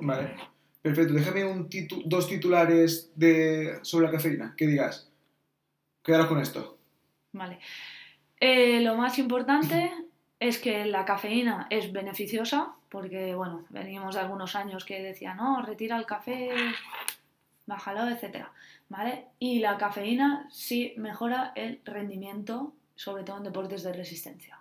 Vale. 0.00 0.36
Perfecto. 0.82 1.14
Déjame 1.14 1.46
un 1.46 1.68
titu- 1.70 2.02
dos 2.04 2.28
titulares 2.28 3.10
de, 3.16 3.78
sobre 3.82 4.04
la 4.06 4.12
cafeína. 4.12 4.54
Que 4.54 4.66
digas. 4.66 5.10
Quedaros 6.02 6.26
con 6.26 6.38
esto. 6.40 6.76
Vale. 7.32 7.58
Eh, 8.38 8.82
lo 8.82 8.94
más 8.94 9.18
importante 9.18 9.90
es 10.48 10.58
que 10.58 10.84
la 10.84 11.04
cafeína 11.04 11.66
es 11.70 11.92
beneficiosa, 11.92 12.74
porque 12.90 13.34
bueno, 13.34 13.64
venimos 13.70 14.14
de 14.14 14.20
algunos 14.20 14.54
años 14.54 14.84
que 14.84 15.02
decían, 15.02 15.38
no, 15.38 15.62
retira 15.62 15.96
el 15.96 16.06
café, 16.06 16.50
bájalo, 17.66 18.08
etc. 18.08 18.46
¿Vale? 18.88 19.26
Y 19.38 19.60
la 19.60 19.78
cafeína 19.78 20.46
sí 20.50 20.94
mejora 20.98 21.52
el 21.56 21.80
rendimiento, 21.84 22.74
sobre 22.94 23.24
todo 23.24 23.38
en 23.38 23.44
deportes 23.44 23.82
de 23.82 23.92
resistencia. 23.94 24.60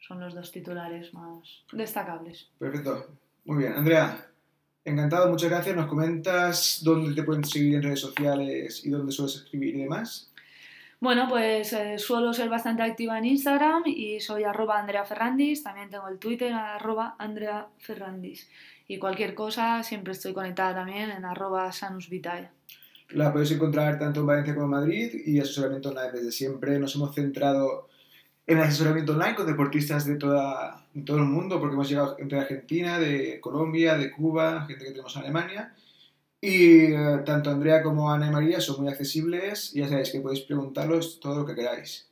Son 0.00 0.20
los 0.20 0.34
dos 0.34 0.50
titulares 0.50 1.14
más 1.14 1.64
destacables. 1.72 2.50
Perfecto. 2.58 3.16
Muy 3.44 3.58
bien. 3.58 3.74
Andrea, 3.74 4.26
encantado. 4.84 5.30
Muchas 5.30 5.48
gracias. 5.48 5.76
¿Nos 5.76 5.86
comentas 5.86 6.80
dónde 6.82 7.14
te 7.14 7.22
pueden 7.22 7.44
seguir 7.44 7.76
en 7.76 7.84
redes 7.84 8.00
sociales 8.00 8.84
y 8.84 8.90
dónde 8.90 9.12
sueles 9.12 9.36
escribir 9.36 9.76
y 9.76 9.82
demás? 9.82 10.33
Bueno, 11.04 11.26
pues 11.28 11.70
eh, 11.74 11.98
suelo 11.98 12.32
ser 12.32 12.48
bastante 12.48 12.82
activa 12.82 13.18
en 13.18 13.26
Instagram 13.26 13.82
y 13.84 14.20
soy 14.20 14.44
arroba 14.44 14.80
Andrea 14.80 15.04
Ferrandis, 15.04 15.62
también 15.62 15.90
tengo 15.90 16.08
el 16.08 16.18
Twitter 16.18 16.50
arroba 16.50 17.14
Andrea 17.18 17.66
Ferrandis 17.76 18.48
y 18.88 18.96
cualquier 18.96 19.34
cosa 19.34 19.82
siempre 19.82 20.14
estoy 20.14 20.32
conectada 20.32 20.76
también 20.76 21.10
en 21.10 21.26
arroba 21.26 21.70
Sanus. 21.72 22.08
La 23.10 23.30
podéis 23.30 23.50
encontrar 23.50 23.98
tanto 23.98 24.20
en 24.20 24.26
Valencia 24.28 24.54
como 24.54 24.64
en 24.64 24.70
Madrid 24.70 25.10
y 25.26 25.38
asesoramiento 25.40 25.90
online 25.90 26.12
desde 26.12 26.32
siempre. 26.32 26.78
Nos 26.78 26.94
hemos 26.94 27.14
centrado 27.14 27.90
en 28.46 28.60
asesoramiento 28.60 29.12
online 29.12 29.34
con 29.34 29.46
deportistas 29.46 30.06
de, 30.06 30.16
toda, 30.16 30.86
de 30.94 31.02
todo 31.02 31.18
el 31.18 31.24
mundo, 31.24 31.60
porque 31.60 31.74
hemos 31.74 31.90
llegado 31.90 32.16
entre 32.18 32.40
Argentina, 32.40 32.98
de 32.98 33.42
Colombia, 33.42 33.98
de 33.98 34.10
Cuba, 34.10 34.64
gente 34.66 34.86
que 34.86 34.92
tenemos 34.92 35.14
en 35.16 35.22
Alemania. 35.24 35.74
Y 36.46 36.92
eh, 36.92 37.22
tanto 37.24 37.48
Andrea 37.48 37.82
como 37.82 38.12
Ana 38.12 38.26
y 38.26 38.30
María 38.30 38.60
son 38.60 38.82
muy 38.82 38.92
accesibles 38.92 39.74
y 39.74 39.80
ya 39.80 39.88
sabéis 39.88 40.10
que 40.10 40.20
podéis 40.20 40.42
preguntarlos 40.42 41.18
todo 41.18 41.36
lo 41.36 41.46
que 41.46 41.54
queráis. 41.54 42.10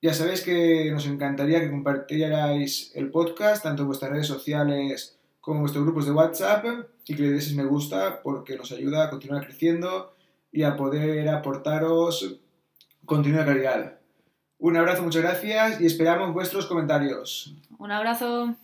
Ya 0.00 0.14
sabéis 0.14 0.42
que 0.42 0.88
nos 0.92 1.04
encantaría 1.06 1.58
que 1.58 1.68
compartierais 1.68 2.92
el 2.94 3.10
podcast 3.10 3.64
tanto 3.64 3.82
en 3.82 3.88
vuestras 3.88 4.12
redes 4.12 4.28
sociales 4.28 5.18
como 5.40 5.56
en 5.56 5.62
vuestros 5.62 5.84
grupos 5.84 6.06
de 6.06 6.12
WhatsApp 6.12 6.64
y 7.08 7.16
que 7.16 7.22
le 7.22 7.30
deis 7.32 7.52
me 7.56 7.64
gusta 7.64 8.22
porque 8.22 8.56
nos 8.56 8.70
ayuda 8.70 9.06
a 9.06 9.10
continuar 9.10 9.44
creciendo 9.44 10.14
y 10.52 10.62
a 10.62 10.76
poder 10.76 11.28
aportaros 11.28 12.38
contenido 13.04 13.40
de 13.40 13.46
calidad. 13.46 13.98
Un 14.60 14.76
abrazo, 14.76 15.02
muchas 15.02 15.22
gracias 15.22 15.80
y 15.80 15.86
esperamos 15.86 16.32
vuestros 16.32 16.66
comentarios. 16.66 17.52
Un 17.80 17.90
abrazo. 17.90 18.54